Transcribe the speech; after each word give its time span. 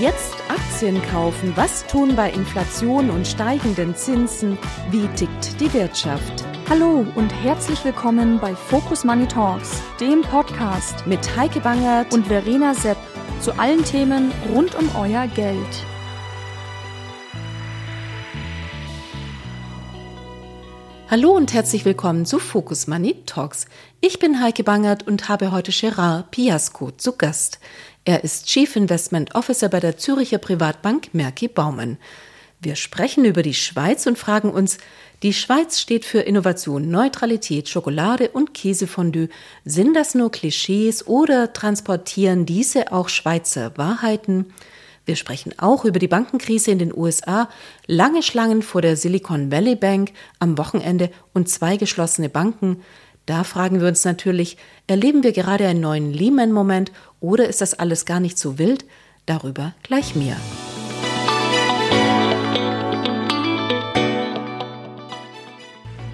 Jetzt 0.00 0.36
Aktien 0.48 1.02
kaufen. 1.10 1.52
Was 1.56 1.86
tun 1.86 2.16
bei 2.16 2.30
Inflation 2.30 3.10
und 3.10 3.26
steigenden 3.26 3.94
Zinsen? 3.94 4.56
Wie 4.90 5.06
tickt 5.08 5.60
die 5.60 5.70
Wirtschaft? 5.74 6.42
Hallo 6.70 7.04
und 7.16 7.28
herzlich 7.28 7.84
willkommen 7.84 8.38
bei 8.40 8.54
Focus 8.56 9.04
Money 9.04 9.28
Talks, 9.28 9.82
dem 10.00 10.22
Podcast 10.22 11.06
mit 11.06 11.36
Heike 11.36 11.60
Bangert 11.60 12.14
und 12.14 12.28
Verena 12.28 12.72
Sepp 12.72 12.96
zu 13.42 13.52
allen 13.58 13.84
Themen 13.84 14.32
rund 14.54 14.74
um 14.74 14.88
euer 14.96 15.26
Geld. 15.26 15.84
Hallo 21.10 21.32
und 21.32 21.52
herzlich 21.52 21.84
willkommen 21.84 22.24
zu 22.24 22.38
Focus 22.38 22.86
Money 22.86 23.16
Talks. 23.26 23.66
Ich 24.00 24.20
bin 24.20 24.40
Heike 24.40 24.62
Bangert 24.62 25.08
und 25.08 25.28
habe 25.28 25.50
heute 25.50 25.72
Gerard 25.72 26.30
Piasco 26.30 26.92
zu 26.92 27.18
Gast. 27.18 27.58
Er 28.06 28.24
ist 28.24 28.46
Chief 28.46 28.76
Investment 28.76 29.34
Officer 29.34 29.68
bei 29.68 29.78
der 29.78 29.98
Züricher 29.98 30.38
Privatbank 30.38 31.12
Merki 31.12 31.48
Baumann. 31.48 31.98
Wir 32.62 32.74
sprechen 32.74 33.26
über 33.26 33.42
die 33.42 33.54
Schweiz 33.54 34.06
und 34.06 34.16
fragen 34.18 34.50
uns, 34.50 34.78
die 35.22 35.34
Schweiz 35.34 35.78
steht 35.78 36.06
für 36.06 36.20
Innovation, 36.20 36.90
Neutralität, 36.90 37.68
Schokolade 37.68 38.30
und 38.30 38.54
Käsefondue. 38.54 39.28
Sind 39.66 39.94
das 39.94 40.14
nur 40.14 40.30
Klischees 40.30 41.06
oder 41.06 41.52
transportieren 41.52 42.46
diese 42.46 42.90
auch 42.90 43.10
Schweizer 43.10 43.76
Wahrheiten? 43.76 44.46
Wir 45.04 45.16
sprechen 45.16 45.52
auch 45.58 45.84
über 45.84 45.98
die 45.98 46.08
Bankenkrise 46.08 46.70
in 46.70 46.78
den 46.78 46.96
USA, 46.96 47.50
lange 47.86 48.22
Schlangen 48.22 48.62
vor 48.62 48.80
der 48.80 48.96
Silicon 48.96 49.52
Valley 49.52 49.76
Bank 49.76 50.12
am 50.38 50.56
Wochenende 50.56 51.10
und 51.34 51.50
zwei 51.50 51.76
geschlossene 51.76 52.30
Banken. 52.30 52.82
Da 53.30 53.44
fragen 53.44 53.80
wir 53.80 53.86
uns 53.86 54.04
natürlich, 54.04 54.56
erleben 54.88 55.22
wir 55.22 55.30
gerade 55.30 55.64
einen 55.68 55.78
neuen 55.78 56.12
Lehman-Moment 56.12 56.90
oder 57.20 57.46
ist 57.46 57.60
das 57.60 57.74
alles 57.78 58.04
gar 58.04 58.18
nicht 58.18 58.36
so 58.36 58.58
wild? 58.58 58.84
Darüber 59.24 59.72
gleich 59.84 60.16
mehr. 60.16 60.34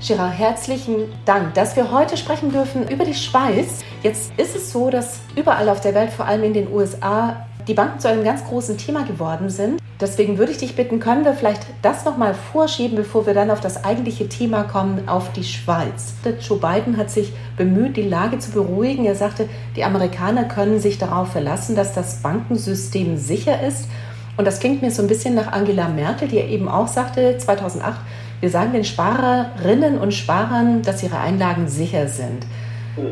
Gerard, 0.07 0.39
herzlichen 0.39 1.11
Dank, 1.25 1.55
dass 1.55 1.75
wir 1.75 1.91
heute 1.91 2.19
sprechen 2.19 2.53
dürfen 2.53 2.87
über 2.87 3.07
die 3.07 3.15
Schweiz. 3.15 3.83
Jetzt 4.03 4.33
ist 4.37 4.55
es 4.55 4.71
so, 4.71 4.91
dass 4.91 5.21
überall 5.37 5.71
auf 5.71 5.81
der 5.81 5.95
Welt, 5.95 6.13
vor 6.13 6.27
allem 6.27 6.45
in 6.45 6.53
den 6.53 6.71
USA, 6.71 7.47
die 7.69 7.75
Banken 7.75 7.99
zu 7.99 8.09
einem 8.09 8.25
ganz 8.25 8.45
großen 8.45 8.79
Thema 8.79 9.05
geworden 9.05 9.51
sind. 9.51 9.81
Deswegen 10.01 10.37
würde 10.37 10.53
ich 10.53 10.59
dich 10.59 10.77
bitten, 10.77 11.01
können 11.01 11.25
wir 11.25 11.33
vielleicht 11.33 11.67
das 11.83 12.05
nochmal 12.05 12.35
vorschieben, 12.35 12.97
bevor 12.97 13.27
wir 13.27 13.33
dann 13.33 13.51
auf 13.51 13.61
das 13.61 13.85
eigentliche 13.85 14.29
Thema 14.29 14.65
kommen, 14.65 15.09
auf 15.09 15.33
die 15.33 15.45
Schweiz. 15.45 16.15
Joe 16.41 16.59
Biden 16.59 16.97
hat 16.99 17.11
sich 17.11 17.33
bemüht, 17.57 17.97
die 17.97 18.03
Lage 18.03 18.39
zu 18.39 18.51
beruhigen. 18.51 19.07
Er 19.07 19.15
sagte, 19.15 19.49
die 19.75 19.85
Amerikaner 19.85 20.45
können 20.45 20.81
sich 20.81 20.99
darauf 20.99 21.33
verlassen, 21.33 21.77
dass 21.77 21.95
das 21.95 22.23
Bankensystem 22.23 23.17
sicher 23.17 23.63
ist. 23.63 23.89
Und 24.37 24.45
das 24.45 24.61
klingt 24.61 24.83
mir 24.83 24.91
so 24.91 25.01
ein 25.01 25.09
bisschen 25.09 25.35
nach 25.35 25.53
Angela 25.53 25.89
Merkel, 25.89 26.29
die 26.29 26.37
eben 26.37 26.69
auch 26.69 26.89
sagte, 26.89 27.39
2008, 27.39 27.99
wir 28.41 28.51
sagen 28.51 28.75
den 28.75 28.85
Sparerinnen 28.85 29.99
und 29.99 30.13
Sparern, 30.13 30.83
dass 30.83 31.03
ihre 31.03 31.19
Einlagen 31.19 31.69
sicher 31.69 32.07
sind. 32.07 32.47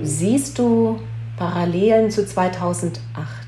Siehst 0.02 0.58
du 0.58 1.00
Parallelen 1.38 2.10
zu 2.10 2.26
2008? 2.26 3.43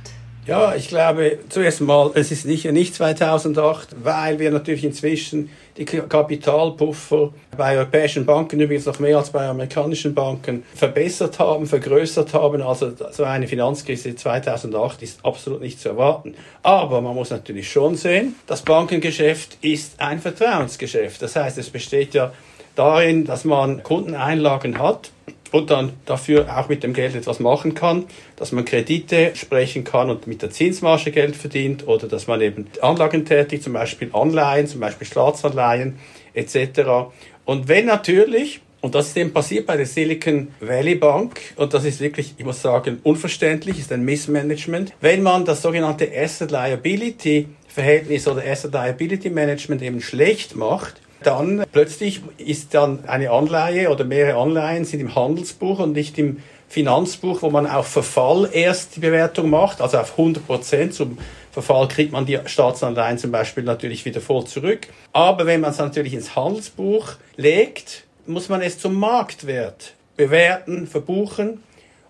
Ja, 0.46 0.76
ich 0.76 0.86
glaube, 0.86 1.40
zuerst 1.48 1.80
mal, 1.80 2.12
es 2.14 2.30
ist 2.30 2.44
sicher 2.44 2.70
nicht 2.70 2.94
2008, 2.94 3.96
weil 4.04 4.38
wir 4.38 4.52
natürlich 4.52 4.84
inzwischen 4.84 5.50
die 5.76 5.84
Kapitalpuffer 5.84 7.32
bei 7.56 7.76
europäischen 7.76 8.24
Banken, 8.26 8.60
übrigens 8.60 8.86
noch 8.86 9.00
mehr 9.00 9.18
als 9.18 9.30
bei 9.30 9.44
amerikanischen 9.44 10.14
Banken, 10.14 10.62
verbessert 10.72 11.40
haben, 11.40 11.66
vergrößert 11.66 12.32
haben. 12.32 12.62
Also 12.62 12.92
so 13.10 13.24
eine 13.24 13.48
Finanzkrise 13.48 14.14
2008 14.14 15.02
ist 15.02 15.24
absolut 15.24 15.62
nicht 15.62 15.80
zu 15.80 15.88
erwarten. 15.88 16.36
Aber 16.62 17.00
man 17.00 17.16
muss 17.16 17.30
natürlich 17.30 17.68
schon 17.68 17.96
sehen, 17.96 18.36
das 18.46 18.62
Bankengeschäft 18.62 19.58
ist 19.62 20.00
ein 20.00 20.20
Vertrauensgeschäft. 20.20 21.22
Das 21.22 21.34
heißt, 21.34 21.58
es 21.58 21.70
besteht 21.70 22.14
ja 22.14 22.32
darin, 22.76 23.24
dass 23.24 23.44
man 23.44 23.82
Kundeneinlagen 23.82 24.78
hat 24.78 25.10
und 25.52 25.70
dann 25.70 25.92
dafür 26.04 26.56
auch 26.56 26.68
mit 26.68 26.82
dem 26.82 26.92
Geld 26.92 27.14
etwas 27.14 27.40
machen 27.40 27.74
kann, 27.74 28.04
dass 28.36 28.52
man 28.52 28.64
Kredite 28.64 29.32
sprechen 29.34 29.84
kann 29.84 30.10
und 30.10 30.26
mit 30.26 30.42
der 30.42 30.50
Zinsmarge 30.50 31.10
Geld 31.10 31.36
verdient 31.36 31.86
oder 31.86 32.08
dass 32.08 32.26
man 32.26 32.40
eben 32.40 32.66
Anlagen 32.82 33.24
tätigt, 33.24 33.62
zum 33.62 33.72
Beispiel 33.72 34.10
Anleihen, 34.12 34.66
zum 34.66 34.80
Beispiel 34.80 35.06
Staatsanleihen 35.06 35.98
etc. 36.34 37.08
Und 37.44 37.68
wenn 37.68 37.86
natürlich, 37.86 38.60
und 38.80 38.94
das 38.94 39.08
ist 39.08 39.16
eben 39.16 39.32
passiert 39.32 39.66
bei 39.66 39.76
der 39.76 39.86
Silicon 39.86 40.48
Valley 40.60 40.94
Bank, 40.94 41.40
und 41.56 41.74
das 41.74 41.84
ist 41.84 42.00
wirklich, 42.00 42.34
ich 42.36 42.44
muss 42.44 42.62
sagen, 42.62 43.00
unverständlich, 43.02 43.78
ist 43.78 43.92
ein 43.92 44.04
Missmanagement, 44.04 44.92
wenn 45.00 45.22
man 45.22 45.44
das 45.44 45.62
sogenannte 45.62 46.10
Asset 46.14 46.50
Liability 46.50 47.48
Verhältnis 47.68 48.26
oder 48.26 48.42
Asset 48.42 48.72
Liability 48.72 49.28
Management 49.28 49.82
eben 49.82 50.00
schlecht 50.00 50.56
macht, 50.56 50.94
dann 51.26 51.64
plötzlich 51.72 52.20
ist 52.38 52.74
dann 52.74 53.04
eine 53.06 53.30
Anleihe 53.30 53.90
oder 53.90 54.04
mehrere 54.04 54.38
Anleihen 54.38 54.84
sind 54.84 55.00
im 55.00 55.14
Handelsbuch 55.14 55.80
und 55.80 55.92
nicht 55.92 56.18
im 56.18 56.38
Finanzbuch, 56.68 57.42
wo 57.42 57.50
man 57.50 57.66
auf 57.66 57.88
Verfall 57.88 58.48
erst 58.52 58.96
die 58.96 59.00
Bewertung 59.00 59.50
macht, 59.50 59.80
also 59.80 59.98
auf 59.98 60.12
100 60.12 60.46
Prozent. 60.46 60.94
Zum 60.94 61.18
Verfall 61.52 61.88
kriegt 61.88 62.12
man 62.12 62.26
die 62.26 62.38
Staatsanleihen 62.44 63.18
zum 63.18 63.32
Beispiel 63.32 63.64
natürlich 63.64 64.04
wieder 64.04 64.20
voll 64.20 64.44
zurück. 64.44 64.88
Aber 65.12 65.46
wenn 65.46 65.60
man 65.60 65.70
es 65.70 65.78
natürlich 65.78 66.14
ins 66.14 66.36
Handelsbuch 66.36 67.14
legt, 67.36 68.04
muss 68.26 68.48
man 68.48 68.60
es 68.62 68.78
zum 68.78 68.94
Marktwert 68.94 69.94
bewerten, 70.16 70.86
verbuchen. 70.86 71.62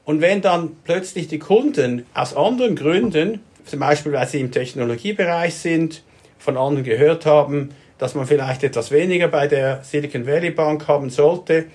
Und 0.05 0.21
wenn 0.21 0.41
dann 0.41 0.77
plötzlich 0.85 1.29
die 1.29 1.39
Kunden 1.39 2.07
aus 2.15 2.35
anderen 2.35 2.77
Gründen, 2.77 3.41
zum 3.65 3.81
Beispiel 3.81 4.13
weil 4.13 4.27
sie 4.27 4.41
im 4.41 4.53
Technologiebereich 4.53 5.55
sind, 5.55 6.03
von 6.39 6.57
anderen 6.57 6.85
gehört 6.85 7.27
haben, 7.27 7.71
dass 7.99 8.15
man 8.15 8.27
vielleicht 8.27 8.63
etwas 8.63 8.91
weniger 8.91 9.29
bei 9.29 9.47
der 9.47 9.81
Silicon 9.83 10.27
Valley 10.27 10.51
Bank 10.51 10.87
haben 10.89 11.11
sollte, 11.11 11.67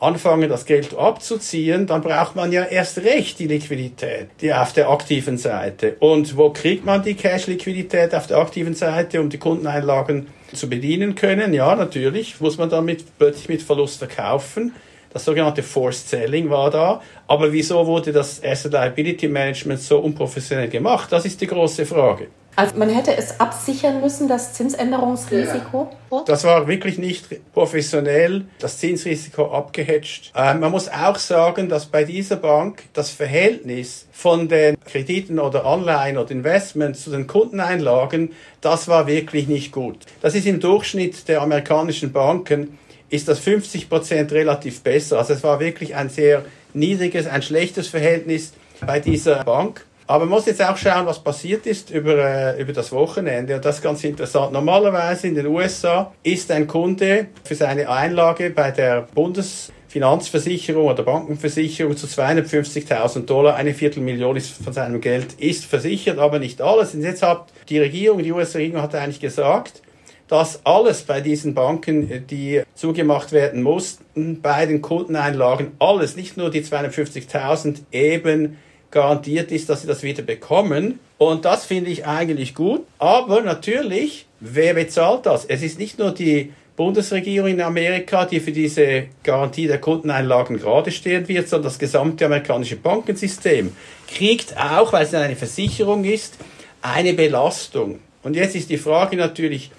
anfangen, 0.00 0.48
das 0.48 0.64
Geld 0.64 0.96
abzuziehen, 0.96 1.86
dann 1.86 2.00
braucht 2.00 2.34
man 2.34 2.50
ja 2.52 2.64
erst 2.64 2.98
recht 2.98 3.38
die 3.38 3.46
Liquidität, 3.46 4.28
die 4.40 4.52
auf 4.52 4.72
der 4.72 4.88
aktiven 4.88 5.36
Seite. 5.36 5.96
Und 6.00 6.36
wo 6.36 6.50
kriegt 6.50 6.84
man 6.84 7.02
die 7.02 7.14
Cash-Liquidität 7.14 8.14
auf 8.14 8.26
der 8.26 8.38
aktiven 8.38 8.74
Seite, 8.74 9.20
um 9.20 9.28
die 9.28 9.38
Kundeneinlagen 9.38 10.28
zu 10.52 10.68
bedienen 10.68 11.14
können? 11.14 11.52
Ja, 11.52 11.76
natürlich 11.76 12.40
muss 12.40 12.56
man 12.56 12.70
damit 12.70 13.04
plötzlich 13.18 13.48
mit 13.48 13.62
Verlust 13.62 13.98
verkaufen. 13.98 14.72
Das 15.12 15.24
sogenannte 15.24 15.62
Forced 15.62 16.08
Selling 16.08 16.48
war 16.48 16.70
da. 16.70 17.02
Aber 17.26 17.52
wieso 17.52 17.86
wurde 17.86 18.12
das 18.12 18.42
Asset 18.42 18.72
Liability 18.72 19.28
Management 19.28 19.80
so 19.80 19.98
unprofessionell 19.98 20.68
gemacht? 20.68 21.12
Das 21.12 21.26
ist 21.26 21.40
die 21.40 21.46
große 21.46 21.84
Frage. 21.84 22.28
Also 22.56 22.76
man 22.76 22.90
hätte 22.90 23.16
es 23.16 23.40
absichern 23.40 24.00
müssen, 24.00 24.28
das 24.28 24.52
Zinsänderungsrisiko? 24.54 25.90
Das 26.26 26.44
war 26.44 26.66
wirklich 26.66 26.98
nicht 26.98 27.52
professionell, 27.52 28.44
das 28.58 28.78
Zinsrisiko 28.78 29.52
abgehatcht. 29.52 30.32
Äh, 30.34 30.54
man 30.54 30.70
muss 30.70 30.88
auch 30.88 31.16
sagen, 31.16 31.68
dass 31.68 31.86
bei 31.86 32.04
dieser 32.04 32.36
Bank 32.36 32.82
das 32.92 33.10
Verhältnis 33.10 34.06
von 34.12 34.48
den 34.48 34.76
Krediten 34.84 35.38
oder 35.38 35.64
Anleihen 35.64 36.18
oder 36.18 36.30
Investments 36.32 37.04
zu 37.04 37.10
den 37.10 37.26
Kundeneinlagen, 37.26 38.32
das 38.60 38.88
war 38.88 39.06
wirklich 39.06 39.48
nicht 39.48 39.72
gut. 39.72 39.98
Das 40.20 40.34
ist 40.34 40.46
im 40.46 40.60
Durchschnitt 40.60 41.28
der 41.28 41.42
amerikanischen 41.42 42.12
Banken, 42.12 42.78
ist 43.08 43.28
das 43.28 43.38
50 43.40 43.88
Prozent 43.88 44.32
relativ 44.32 44.82
besser. 44.82 45.18
Also 45.18 45.34
es 45.34 45.42
war 45.42 45.60
wirklich 45.60 45.94
ein 45.94 46.08
sehr 46.08 46.44
niedriges, 46.74 47.26
ein 47.26 47.42
schlechtes 47.42 47.88
Verhältnis 47.88 48.52
bei 48.86 49.00
dieser 49.00 49.44
Bank. 49.44 49.84
Aber 50.10 50.24
man 50.24 50.30
muss 50.30 50.46
jetzt 50.46 50.60
auch 50.60 50.76
schauen, 50.76 51.06
was 51.06 51.22
passiert 51.22 51.66
ist 51.66 51.90
über, 51.90 52.16
äh, 52.16 52.60
über 52.60 52.72
das 52.72 52.90
Wochenende. 52.90 53.54
Und 53.54 53.64
das 53.64 53.76
ist 53.76 53.82
ganz 53.82 54.02
interessant. 54.02 54.52
Normalerweise 54.52 55.28
in 55.28 55.36
den 55.36 55.46
USA 55.46 56.12
ist 56.24 56.50
ein 56.50 56.66
Kunde 56.66 57.28
für 57.44 57.54
seine 57.54 57.88
Einlage 57.88 58.50
bei 58.50 58.72
der 58.72 59.02
Bundesfinanzversicherung 59.14 60.86
oder 60.86 61.04
Bankenversicherung 61.04 61.96
zu 61.96 62.08
250.000 62.08 63.24
Dollar, 63.26 63.54
eine 63.54 63.72
Viertelmillion 63.72 64.36
ist 64.36 64.50
von 64.50 64.72
seinem 64.72 65.00
Geld 65.00 65.34
ist 65.34 65.64
versichert, 65.64 66.18
aber 66.18 66.40
nicht 66.40 66.60
alles. 66.60 66.92
Und 66.92 67.02
jetzt 67.02 67.22
hat 67.22 67.44
die 67.68 67.78
Regierung, 67.78 68.20
die 68.20 68.32
US-Regierung 68.32 68.82
hat 68.82 68.96
eigentlich 68.96 69.20
gesagt, 69.20 69.80
dass 70.26 70.66
alles 70.66 71.02
bei 71.02 71.20
diesen 71.20 71.54
Banken, 71.54 72.26
die 72.26 72.62
zugemacht 72.74 73.30
werden 73.30 73.62
mussten, 73.62 74.42
bei 74.42 74.66
den 74.66 74.82
Kundeneinlagen, 74.82 75.70
alles, 75.78 76.16
nicht 76.16 76.36
nur 76.36 76.50
die 76.50 76.62
250.000, 76.62 77.82
eben 77.92 78.56
garantiert 78.90 79.52
ist, 79.52 79.68
dass 79.68 79.82
sie 79.82 79.86
das 79.86 80.02
wieder 80.02 80.22
bekommen. 80.22 80.98
Und 81.18 81.44
das 81.44 81.66
finde 81.66 81.90
ich 81.90 82.06
eigentlich 82.06 82.54
gut. 82.54 82.84
Aber 82.98 83.42
natürlich, 83.42 84.26
wer 84.40 84.74
bezahlt 84.74 85.26
das? 85.26 85.44
Es 85.44 85.62
ist 85.62 85.78
nicht 85.78 85.98
nur 85.98 86.12
die 86.12 86.52
Bundesregierung 86.76 87.50
in 87.50 87.60
Amerika, 87.60 88.24
die 88.24 88.40
für 88.40 88.52
diese 88.52 89.04
Garantie 89.22 89.66
der 89.66 89.80
Kundeneinlagen 89.80 90.58
gerade 90.58 90.90
stehen 90.90 91.28
wird, 91.28 91.48
sondern 91.48 91.64
das 91.64 91.78
gesamte 91.78 92.24
amerikanische 92.24 92.76
Bankensystem 92.76 93.72
kriegt 94.08 94.56
auch, 94.56 94.92
weil 94.92 95.04
es 95.04 95.12
eine 95.12 95.36
Versicherung 95.36 96.04
ist, 96.04 96.36
eine 96.80 97.12
Belastung. 97.12 97.98
Und 98.22 98.34
jetzt 98.34 98.56
ist 98.56 98.70
die 98.70 98.78
Frage 98.78 99.16
natürlich, 99.16 99.70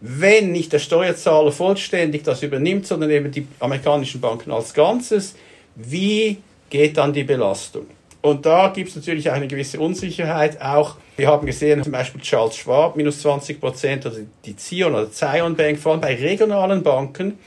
wenn 0.00 0.52
nicht 0.52 0.72
der 0.72 0.78
Steuerzahler 0.78 1.52
vollständig 1.52 2.22
das 2.22 2.42
übernimmt, 2.42 2.86
sondern 2.86 3.10
eben 3.10 3.30
die 3.30 3.46
amerikanischen 3.60 4.20
Banken 4.20 4.50
als 4.50 4.72
Ganzes, 4.72 5.34
wie 5.74 6.38
geht 6.70 6.96
dann 6.96 7.12
die 7.12 7.24
Belastung? 7.24 7.86
Und 8.26 8.44
da 8.44 8.72
gibt 8.74 8.88
es 8.88 8.96
natürlich 8.96 9.30
auch 9.30 9.34
eine 9.34 9.46
gewisse 9.46 9.78
Unsicherheit. 9.78 10.60
Auch 10.60 10.96
wir 11.16 11.28
haben 11.28 11.46
gesehen, 11.46 11.84
zum 11.84 11.92
Beispiel 11.92 12.20
Charles 12.20 12.56
Schwab 12.56 12.96
minus 12.96 13.22
20 13.22 13.60
Prozent, 13.60 14.04
also 14.04 14.18
die 14.44 14.56
Zion 14.56 14.94
oder 14.94 15.12
Zion 15.12 15.54
Bank, 15.54 15.78
vor 15.78 15.92
allem 15.92 16.00
bei 16.00 16.16
regionalen 16.16 16.82
Banken, 16.82 17.38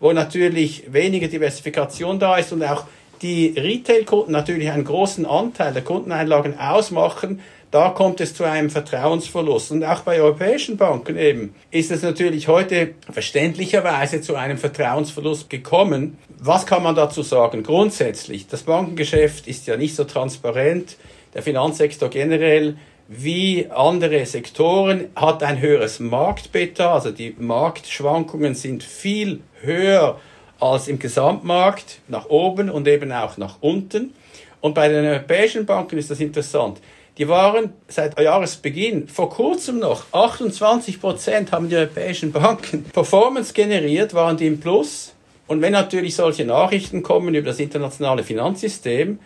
wo 0.00 0.10
natürlich 0.14 0.90
weniger 0.90 1.28
Diversifikation 1.28 2.18
da 2.18 2.38
ist 2.38 2.50
und 2.50 2.64
auch 2.64 2.84
die 3.20 3.54
Retail-Kunden 3.58 4.32
natürlich 4.32 4.70
einen 4.70 4.84
großen 4.84 5.26
Anteil 5.26 5.74
der 5.74 5.82
Kundeneinlagen 5.82 6.58
ausmachen, 6.58 7.40
da 7.70 7.90
kommt 7.90 8.20
es 8.22 8.34
zu 8.34 8.44
einem 8.44 8.70
Vertrauensverlust. 8.70 9.70
Und 9.72 9.84
auch 9.84 10.00
bei 10.00 10.20
europäischen 10.20 10.78
Banken 10.78 11.18
eben 11.18 11.54
ist 11.70 11.90
es 11.90 12.02
natürlich 12.02 12.48
heute 12.48 12.94
verständlicherweise 13.10 14.22
zu 14.22 14.34
einem 14.34 14.56
Vertrauensverlust 14.56 15.50
gekommen. 15.50 16.16
Was 16.44 16.66
kann 16.66 16.82
man 16.82 16.96
dazu 16.96 17.22
sagen? 17.22 17.62
Grundsätzlich, 17.62 18.48
das 18.48 18.64
Bankengeschäft 18.64 19.46
ist 19.46 19.68
ja 19.68 19.76
nicht 19.76 19.94
so 19.94 20.02
transparent. 20.02 20.96
Der 21.34 21.42
Finanzsektor 21.44 22.08
generell 22.08 22.76
wie 23.06 23.70
andere 23.70 24.26
Sektoren 24.26 25.10
hat 25.14 25.44
ein 25.44 25.60
höheres 25.60 26.00
Marktbeta, 26.00 26.94
also 26.94 27.12
die 27.12 27.36
Marktschwankungen 27.38 28.56
sind 28.56 28.82
viel 28.82 29.42
höher 29.60 30.18
als 30.58 30.88
im 30.88 30.98
Gesamtmarkt 30.98 32.00
nach 32.08 32.28
oben 32.28 32.70
und 32.70 32.88
eben 32.88 33.12
auch 33.12 33.36
nach 33.36 33.58
unten. 33.60 34.12
Und 34.60 34.74
bei 34.74 34.88
den 34.88 35.04
europäischen 35.04 35.64
Banken 35.64 35.96
ist 35.96 36.10
das 36.10 36.18
interessant. 36.18 36.80
Die 37.18 37.28
waren 37.28 37.72
seit 37.86 38.18
Jahresbeginn, 38.18 39.06
vor 39.06 39.30
kurzem 39.30 39.78
noch, 39.78 40.06
28 40.10 41.00
Prozent 41.00 41.52
haben 41.52 41.68
die 41.68 41.76
europäischen 41.76 42.32
Banken 42.32 42.82
Performance 42.82 43.52
generiert, 43.52 44.12
waren 44.12 44.36
die 44.36 44.48
im 44.48 44.58
Plus. 44.58 45.14
Und 45.52 45.60
wenn 45.60 45.74
natürlich 45.74 46.16
solche 46.16 46.46
Nachrichten 46.46 47.02
kommen 47.02 47.34
über 47.34 47.48
das 47.48 47.60
internationale 47.60 48.22
Finanzsystem, 48.22 49.18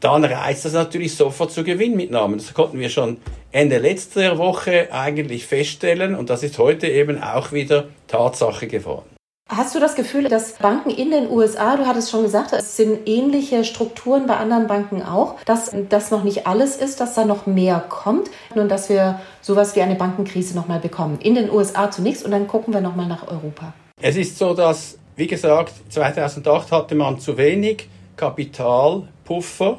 dann 0.00 0.24
reizt 0.24 0.64
das 0.64 0.72
natürlich 0.72 1.14
sofort 1.14 1.52
zu 1.52 1.64
Gewinnmitnahmen. 1.64 2.38
Das 2.38 2.54
konnten 2.54 2.78
wir 2.78 2.88
schon 2.88 3.18
Ende 3.52 3.76
letzter 3.76 4.38
Woche 4.38 4.88
eigentlich 4.90 5.44
feststellen 5.44 6.14
und 6.14 6.30
das 6.30 6.42
ist 6.42 6.56
heute 6.56 6.86
eben 6.86 7.22
auch 7.22 7.52
wieder 7.52 7.88
Tatsache 8.06 8.68
geworden. 8.68 9.04
Hast 9.50 9.74
du 9.74 9.78
das 9.78 9.96
Gefühl, 9.96 10.30
dass 10.30 10.54
Banken 10.54 10.88
in 10.88 11.10
den 11.10 11.28
USA, 11.28 11.76
du 11.76 11.86
hattest 11.86 12.10
schon 12.10 12.22
gesagt, 12.22 12.54
es 12.54 12.78
sind 12.78 13.06
ähnliche 13.06 13.62
Strukturen 13.62 14.26
bei 14.26 14.38
anderen 14.38 14.68
Banken 14.68 15.02
auch, 15.02 15.36
dass 15.44 15.72
das 15.90 16.10
noch 16.10 16.24
nicht 16.24 16.46
alles 16.46 16.76
ist, 16.76 17.00
dass 17.00 17.12
da 17.12 17.26
noch 17.26 17.44
mehr 17.44 17.84
kommt 17.86 18.30
und 18.54 18.70
dass 18.70 18.88
wir 18.88 19.20
sowas 19.42 19.76
wie 19.76 19.82
eine 19.82 19.96
Bankenkrise 19.96 20.56
nochmal 20.56 20.80
bekommen? 20.80 21.18
In 21.20 21.34
den 21.34 21.50
USA 21.50 21.90
zunächst 21.90 22.24
und 22.24 22.30
dann 22.30 22.46
gucken 22.46 22.72
wir 22.72 22.80
nochmal 22.80 23.08
nach 23.08 23.28
Europa. 23.28 23.74
Es 24.00 24.16
ist 24.16 24.38
so, 24.38 24.52
dass, 24.52 24.98
wie 25.16 25.26
gesagt, 25.26 25.72
2008 25.88 26.72
hatte 26.72 26.94
man 26.94 27.18
zu 27.18 27.36
wenig 27.36 27.88
Kapitalpuffer. 28.16 29.78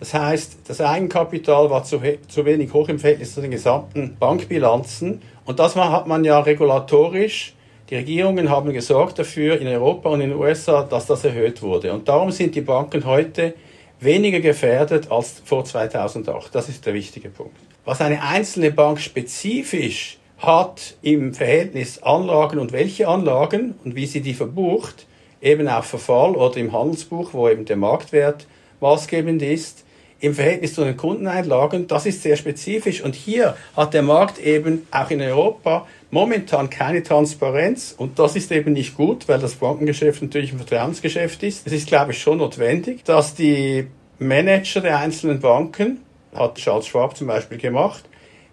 Das 0.00 0.14
heißt, 0.14 0.58
das 0.66 0.80
Eigenkapital 0.80 1.70
war 1.70 1.84
zu, 1.84 2.00
zu 2.28 2.44
wenig 2.44 2.72
hoch 2.72 2.88
im 2.88 2.98
Verhältnis 2.98 3.34
zu 3.34 3.40
den 3.40 3.50
gesamten 3.50 4.16
Bankbilanzen. 4.18 5.22
Und 5.44 5.58
das 5.58 5.76
hat 5.76 6.06
man 6.06 6.24
ja 6.24 6.40
regulatorisch 6.40 7.54
die 7.90 7.96
Regierungen 7.96 8.50
haben 8.50 8.72
gesorgt 8.74 9.18
dafür 9.18 9.58
in 9.58 9.66
Europa 9.66 10.10
und 10.10 10.20
in 10.20 10.30
den 10.30 10.38
USA, 10.38 10.82
dass 10.82 11.06
das 11.06 11.24
erhöht 11.24 11.62
wurde. 11.62 11.92
Und 11.92 12.06
darum 12.06 12.30
sind 12.30 12.54
die 12.54 12.60
Banken 12.60 13.06
heute 13.06 13.54
weniger 13.98 14.40
gefährdet 14.40 15.10
als 15.10 15.40
vor 15.44 15.64
2008. 15.64 16.54
Das 16.54 16.68
ist 16.68 16.84
der 16.84 16.92
wichtige 16.92 17.30
Punkt. 17.30 17.56
Was 17.86 18.02
eine 18.02 18.22
einzelne 18.22 18.70
Bank 18.72 19.00
spezifisch 19.00 20.17
hat 20.38 20.94
im 21.02 21.34
Verhältnis 21.34 22.02
Anlagen 22.02 22.58
und 22.58 22.72
welche 22.72 23.08
Anlagen 23.08 23.74
und 23.84 23.96
wie 23.96 24.06
sie 24.06 24.20
die 24.20 24.34
verbucht, 24.34 25.06
eben 25.40 25.68
auf 25.68 25.86
Verfall 25.86 26.34
oder 26.36 26.56
im 26.56 26.72
Handelsbuch, 26.72 27.32
wo 27.32 27.48
eben 27.48 27.64
der 27.64 27.76
Marktwert 27.76 28.46
maßgebend 28.80 29.42
ist, 29.42 29.84
im 30.20 30.34
Verhältnis 30.34 30.74
zu 30.74 30.84
den 30.84 30.96
Kundeneinlagen, 30.96 31.86
das 31.86 32.06
ist 32.06 32.22
sehr 32.22 32.36
spezifisch. 32.36 33.02
Und 33.02 33.14
hier 33.14 33.56
hat 33.76 33.94
der 33.94 34.02
Markt 34.02 34.38
eben 34.38 34.86
auch 34.90 35.10
in 35.10 35.20
Europa 35.20 35.86
momentan 36.10 36.70
keine 36.70 37.02
Transparenz 37.02 37.94
und 37.96 38.18
das 38.18 38.34
ist 38.34 38.50
eben 38.50 38.72
nicht 38.72 38.96
gut, 38.96 39.28
weil 39.28 39.38
das 39.38 39.54
Bankengeschäft 39.56 40.22
natürlich 40.22 40.52
ein 40.52 40.58
Vertrauensgeschäft 40.58 41.42
ist. 41.42 41.66
Es 41.66 41.72
ist, 41.72 41.86
glaube 41.86 42.12
ich, 42.12 42.18
schon 42.18 42.38
notwendig, 42.38 43.04
dass 43.04 43.34
die 43.34 43.86
Manager 44.18 44.80
der 44.80 44.98
einzelnen 44.98 45.40
Banken, 45.40 46.00
hat 46.34 46.56
Charles 46.56 46.86
Schwab 46.86 47.16
zum 47.16 47.28
Beispiel 47.28 47.58
gemacht, 47.58 48.04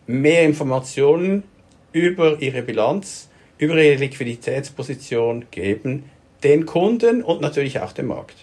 mehr 0.06 0.44
Informationen 0.44 1.44
über 1.96 2.42
ihre 2.42 2.62
Bilanz, 2.62 3.30
über 3.58 3.76
ihre 3.76 3.96
Liquiditätsposition 3.96 5.46
geben, 5.50 6.04
den 6.44 6.66
Kunden 6.66 7.24
und 7.24 7.40
natürlich 7.40 7.80
auch 7.80 7.94
dem 7.94 8.08
Markt. 8.08 8.36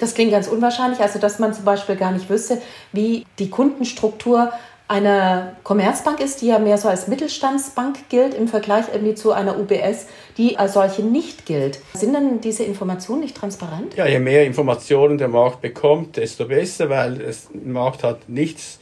Das 0.00 0.14
klingt 0.14 0.32
ganz 0.32 0.48
unwahrscheinlich, 0.48 1.00
also 1.00 1.18
dass 1.18 1.38
man 1.38 1.52
zum 1.52 1.66
Beispiel 1.66 1.96
gar 1.96 2.12
nicht 2.12 2.30
wüsste, 2.30 2.62
wie 2.92 3.26
die 3.38 3.50
Kundenstruktur 3.50 4.52
einer 4.88 5.54
Commerzbank 5.64 6.20
ist, 6.20 6.40
die 6.40 6.46
ja 6.46 6.58
mehr 6.58 6.78
so 6.78 6.88
als 6.88 7.06
Mittelstandsbank 7.06 8.08
gilt 8.08 8.32
im 8.32 8.48
Vergleich 8.48 8.86
irgendwie 8.92 9.14
zu 9.14 9.32
einer 9.32 9.58
UBS, 9.58 10.06
die 10.38 10.58
als 10.58 10.72
solche 10.72 11.02
nicht 11.02 11.44
gilt. 11.44 11.80
Sind 11.92 12.14
denn 12.14 12.40
diese 12.40 12.64
Informationen 12.64 13.20
nicht 13.20 13.36
transparent? 13.36 13.94
Ja, 13.96 14.06
je 14.06 14.18
mehr 14.18 14.44
Informationen 14.44 15.18
der 15.18 15.28
Markt 15.28 15.60
bekommt, 15.60 16.16
desto 16.16 16.46
besser, 16.46 16.88
weil 16.88 17.20
es, 17.20 17.48
der 17.52 17.72
Markt 17.72 18.02
hat 18.02 18.28
nichts 18.28 18.78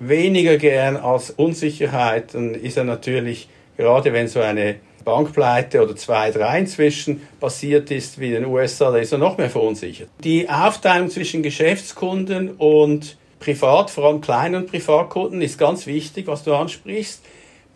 weniger 0.00 0.56
gern 0.56 0.96
als 0.96 1.30
Unsicherheit. 1.30 2.34
Dann 2.34 2.54
ist 2.54 2.76
er 2.76 2.84
natürlich, 2.84 3.48
gerade 3.80 4.12
wenn 4.12 4.28
so 4.28 4.40
eine 4.40 4.76
Bankpleite 5.04 5.82
oder 5.82 5.96
zwei, 5.96 6.30
drei 6.30 6.58
inzwischen 6.58 7.22
passiert 7.40 7.90
ist, 7.90 8.20
wie 8.20 8.26
in 8.26 8.42
den 8.42 8.44
USA, 8.46 8.90
da 8.90 8.98
ist 8.98 9.12
er 9.12 9.18
noch 9.18 9.38
mehr 9.38 9.50
verunsichert. 9.50 10.10
Die 10.22 10.48
Aufteilung 10.48 11.08
zwischen 11.08 11.42
Geschäftskunden 11.42 12.50
und 12.52 13.16
Privat, 13.40 13.90
vor 13.90 14.04
allem 14.04 14.20
kleinen 14.20 14.66
Privatkunden, 14.66 15.40
ist 15.40 15.58
ganz 15.58 15.86
wichtig, 15.86 16.26
was 16.26 16.44
du 16.44 16.54
ansprichst. 16.54 17.22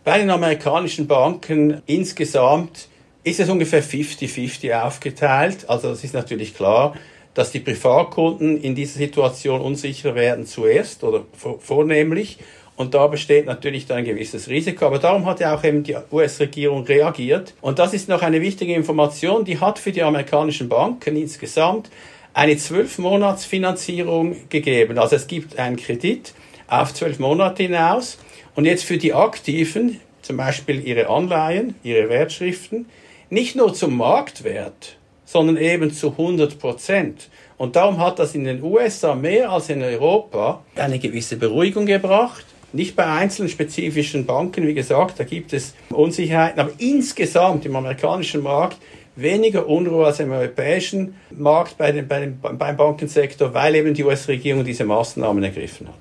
Bei 0.03 0.19
den 0.19 0.29
amerikanischen 0.29 1.07
Banken 1.07 1.81
insgesamt 1.87 2.87
ist 3.23 3.39
es 3.39 3.49
ungefähr 3.49 3.83
50-50 3.83 4.79
aufgeteilt. 4.79 5.67
Also 5.67 5.89
das 5.89 6.03
ist 6.03 6.13
natürlich 6.13 6.55
klar, 6.55 6.93
dass 7.33 7.51
die 7.51 7.59
Privatkunden 7.59 8.61
in 8.61 8.75
dieser 8.75 8.99
Situation 8.99 9.59
unsicher 9.61 10.13
werden 10.13 10.45
zuerst 10.45 11.03
oder 11.03 11.25
vornehmlich. 11.59 12.37
Und 12.77 12.93
da 12.93 13.07
besteht 13.07 13.45
natürlich 13.45 13.85
dann 13.85 13.99
ein 13.99 14.05
gewisses 14.05 14.49
Risiko. 14.49 14.85
Aber 14.85 14.99
darum 14.99 15.25
hat 15.25 15.39
ja 15.39 15.55
auch 15.55 15.63
eben 15.63 15.83
die 15.83 15.95
US-Regierung 16.11 16.83
reagiert. 16.83 17.53
Und 17.61 17.79
das 17.79 17.93
ist 17.93 18.09
noch 18.09 18.21
eine 18.21 18.41
wichtige 18.41 18.73
Information, 18.73 19.45
die 19.45 19.59
hat 19.59 19.79
für 19.79 19.91
die 19.91 20.03
amerikanischen 20.03 20.67
Banken 20.67 21.15
insgesamt 21.15 21.89
eine 22.33 22.57
Zwölf-Monats-Finanzierung 22.57 24.49
gegeben. 24.49 24.97
Also 24.97 25.15
es 25.15 25.27
gibt 25.27 25.57
einen 25.57 25.77
Kredit 25.77 26.33
auf 26.67 26.93
zwölf 26.93 27.17
Monate 27.19 27.63
hinaus. 27.63 28.17
Und 28.55 28.65
jetzt 28.65 28.83
für 28.83 28.97
die 28.97 29.13
Aktiven, 29.13 30.01
zum 30.21 30.37
Beispiel 30.37 30.85
ihre 30.85 31.09
Anleihen, 31.09 31.75
ihre 31.83 32.09
Wertschriften, 32.09 32.87
nicht 33.29 33.55
nur 33.55 33.73
zum 33.73 33.95
Marktwert, 33.95 34.97
sondern 35.23 35.57
eben 35.57 35.91
zu 35.91 36.11
100 36.11 36.59
Prozent. 36.59 37.29
Und 37.57 37.75
darum 37.75 37.99
hat 37.99 38.19
das 38.19 38.35
in 38.35 38.43
den 38.43 38.61
USA 38.61 39.15
mehr 39.15 39.49
als 39.51 39.69
in 39.69 39.81
Europa 39.81 40.63
eine 40.75 40.99
gewisse 40.99 41.37
Beruhigung 41.37 41.85
gebracht. 41.85 42.44
Nicht 42.75 42.97
bei 42.97 43.05
einzelnen 43.05 43.47
spezifischen 43.47 44.25
Banken, 44.25 44.67
wie 44.67 44.73
gesagt, 44.73 45.17
da 45.17 45.23
gibt 45.23 45.53
es 45.53 45.73
Unsicherheiten, 45.91 46.59
aber 46.59 46.71
insgesamt 46.77 47.65
im 47.65 47.73
amerikanischen 47.73 48.43
Markt 48.43 48.77
weniger 49.15 49.65
Unruhe 49.65 50.05
als 50.05 50.19
im 50.19 50.31
europäischen 50.31 51.15
Markt 51.31 51.77
bei 51.77 51.93
den, 51.93 52.05
bei 52.05 52.19
den, 52.19 52.37
beim 52.41 52.75
Bankensektor, 52.75 53.53
weil 53.53 53.75
eben 53.75 53.93
die 53.93 54.03
US-Regierung 54.03 54.65
diese 54.65 54.83
Maßnahmen 54.83 55.41
ergriffen 55.41 55.87
hat. 55.87 55.95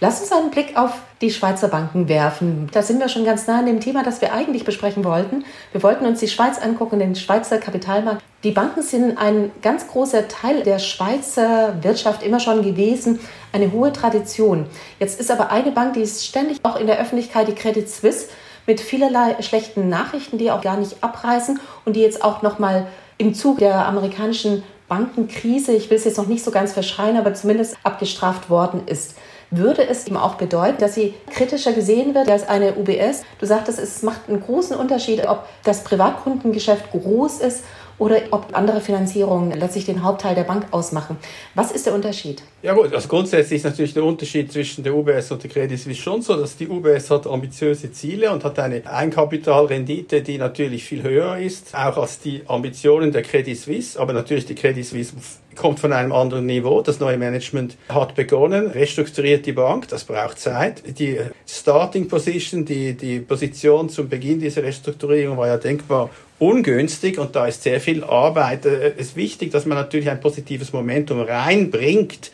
Lass 0.00 0.22
uns 0.22 0.32
einen 0.32 0.50
Blick 0.50 0.78
auf 0.78 0.92
die 1.20 1.30
Schweizer 1.30 1.68
Banken 1.68 2.08
werfen. 2.08 2.68
Da 2.72 2.82
sind 2.82 3.00
wir 3.00 3.10
schon 3.10 3.26
ganz 3.26 3.46
nah 3.46 3.58
an 3.58 3.66
dem 3.66 3.80
Thema, 3.80 4.02
das 4.02 4.22
wir 4.22 4.32
eigentlich 4.32 4.64
besprechen 4.64 5.04
wollten. 5.04 5.44
Wir 5.72 5.82
wollten 5.82 6.06
uns 6.06 6.20
die 6.20 6.28
Schweiz 6.28 6.58
angucken, 6.58 7.00
den 7.00 7.14
Schweizer 7.14 7.58
Kapitalmarkt. 7.58 8.22
Die 8.44 8.50
Banken 8.50 8.82
sind 8.82 9.16
ein 9.16 9.52
ganz 9.62 9.88
großer 9.88 10.28
Teil 10.28 10.64
der 10.64 10.78
Schweizer 10.78 11.82
Wirtschaft 11.82 12.22
immer 12.22 12.40
schon 12.40 12.62
gewesen, 12.62 13.18
eine 13.52 13.72
hohe 13.72 13.90
Tradition. 13.90 14.66
Jetzt 15.00 15.18
ist 15.18 15.30
aber 15.30 15.50
eine 15.50 15.72
Bank, 15.72 15.94
die 15.94 16.02
ist 16.02 16.26
ständig 16.26 16.58
auch 16.62 16.76
in 16.76 16.86
der 16.86 17.00
Öffentlichkeit, 17.00 17.48
die 17.48 17.54
Credit 17.54 17.88
Suisse 17.88 18.28
mit 18.66 18.82
vielerlei 18.82 19.40
schlechten 19.40 19.88
Nachrichten, 19.88 20.36
die 20.36 20.50
auch 20.50 20.60
gar 20.60 20.76
nicht 20.76 21.02
abreißen 21.02 21.58
und 21.86 21.96
die 21.96 22.02
jetzt 22.02 22.22
auch 22.22 22.42
noch 22.42 22.58
mal 22.58 22.86
im 23.16 23.32
Zug 23.32 23.60
der 23.60 23.86
amerikanischen 23.86 24.62
Bankenkrise, 24.88 25.72
ich 25.72 25.88
will 25.88 25.96
es 25.96 26.04
jetzt 26.04 26.18
noch 26.18 26.26
nicht 26.26 26.44
so 26.44 26.50
ganz 26.50 26.74
verschreien, 26.74 27.16
aber 27.16 27.32
zumindest 27.32 27.78
abgestraft 27.82 28.50
worden 28.50 28.82
ist. 28.86 29.14
Würde 29.50 29.86
es 29.86 30.06
eben 30.06 30.16
auch 30.16 30.34
bedeuten, 30.34 30.78
dass 30.80 30.94
sie 30.94 31.14
kritischer 31.30 31.72
gesehen 31.72 32.14
wird 32.14 32.28
als 32.28 32.46
eine 32.48 32.74
UBS? 32.74 33.22
Du 33.38 33.46
sagtest, 33.46 33.78
es 33.78 34.02
macht 34.02 34.28
einen 34.28 34.40
großen 34.40 34.76
Unterschied, 34.76 35.26
ob 35.26 35.46
das 35.62 35.84
Privatkundengeschäft 35.84 36.90
groß 36.90 37.40
ist 37.40 37.64
oder 37.98 38.20
ob 38.30 38.48
andere 38.52 38.80
Finanzierungen 38.80 39.58
letztlich 39.58 39.86
den 39.86 40.02
Hauptteil 40.02 40.34
der 40.34 40.44
Bank 40.44 40.66
ausmachen. 40.70 41.16
Was 41.54 41.72
ist 41.72 41.86
der 41.86 41.94
Unterschied? 41.94 42.42
Ja 42.62 42.74
gut, 42.74 42.94
also 42.94 43.08
grundsätzlich 43.08 43.58
ist 43.58 43.64
natürlich 43.64 43.94
der 43.94 44.04
Unterschied 44.04 44.50
zwischen 44.50 44.82
der 44.82 44.94
UBS 44.94 45.30
und 45.30 45.42
der 45.42 45.50
Credit 45.50 45.78
Suisse 45.78 46.00
schon 46.00 46.22
so, 46.22 46.36
dass 46.36 46.56
die 46.56 46.68
UBS 46.68 47.10
hat 47.10 47.26
ambitiöse 47.26 47.92
Ziele 47.92 48.30
und 48.30 48.42
hat 48.44 48.58
eine 48.58 48.82
Einkapitalrendite, 48.86 50.22
die 50.22 50.38
natürlich 50.38 50.84
viel 50.84 51.02
höher 51.02 51.38
ist, 51.38 51.74
auch 51.74 51.96
als 51.98 52.20
die 52.20 52.42
Ambitionen 52.46 53.12
der 53.12 53.22
Credit 53.22 53.58
Suisse, 53.58 54.00
aber 54.00 54.12
natürlich 54.12 54.46
die 54.46 54.54
Credit 54.54 54.84
Suisse 54.84 55.14
kommt 55.56 55.80
von 55.80 55.92
einem 55.92 56.12
anderen 56.12 56.46
Niveau. 56.46 56.82
Das 56.82 57.00
neue 57.00 57.16
Management 57.16 57.76
hat 57.88 58.14
begonnen, 58.14 58.68
restrukturiert 58.68 59.46
die 59.46 59.52
Bank, 59.52 59.88
das 59.88 60.04
braucht 60.04 60.38
Zeit. 60.38 60.82
Die 60.98 61.18
Starting 61.46 62.08
Position, 62.08 62.64
die, 62.64 62.94
die 62.94 63.20
Position 63.20 63.88
zum 63.88 64.08
Beginn 64.08 64.40
dieser 64.40 64.62
Restrukturierung 64.62 65.36
war 65.36 65.48
ja 65.48 65.56
denkbar 65.56 66.10
ungünstig 66.38 67.18
und 67.18 67.34
da 67.36 67.46
ist 67.46 67.62
sehr 67.62 67.80
viel 67.80 68.04
Arbeit. 68.04 68.66
Es 68.66 69.08
ist 69.08 69.16
wichtig, 69.16 69.50
dass 69.50 69.66
man 69.66 69.78
natürlich 69.78 70.10
ein 70.10 70.20
positives 70.20 70.72
Momentum 70.72 71.20
reinbringt. 71.20 72.30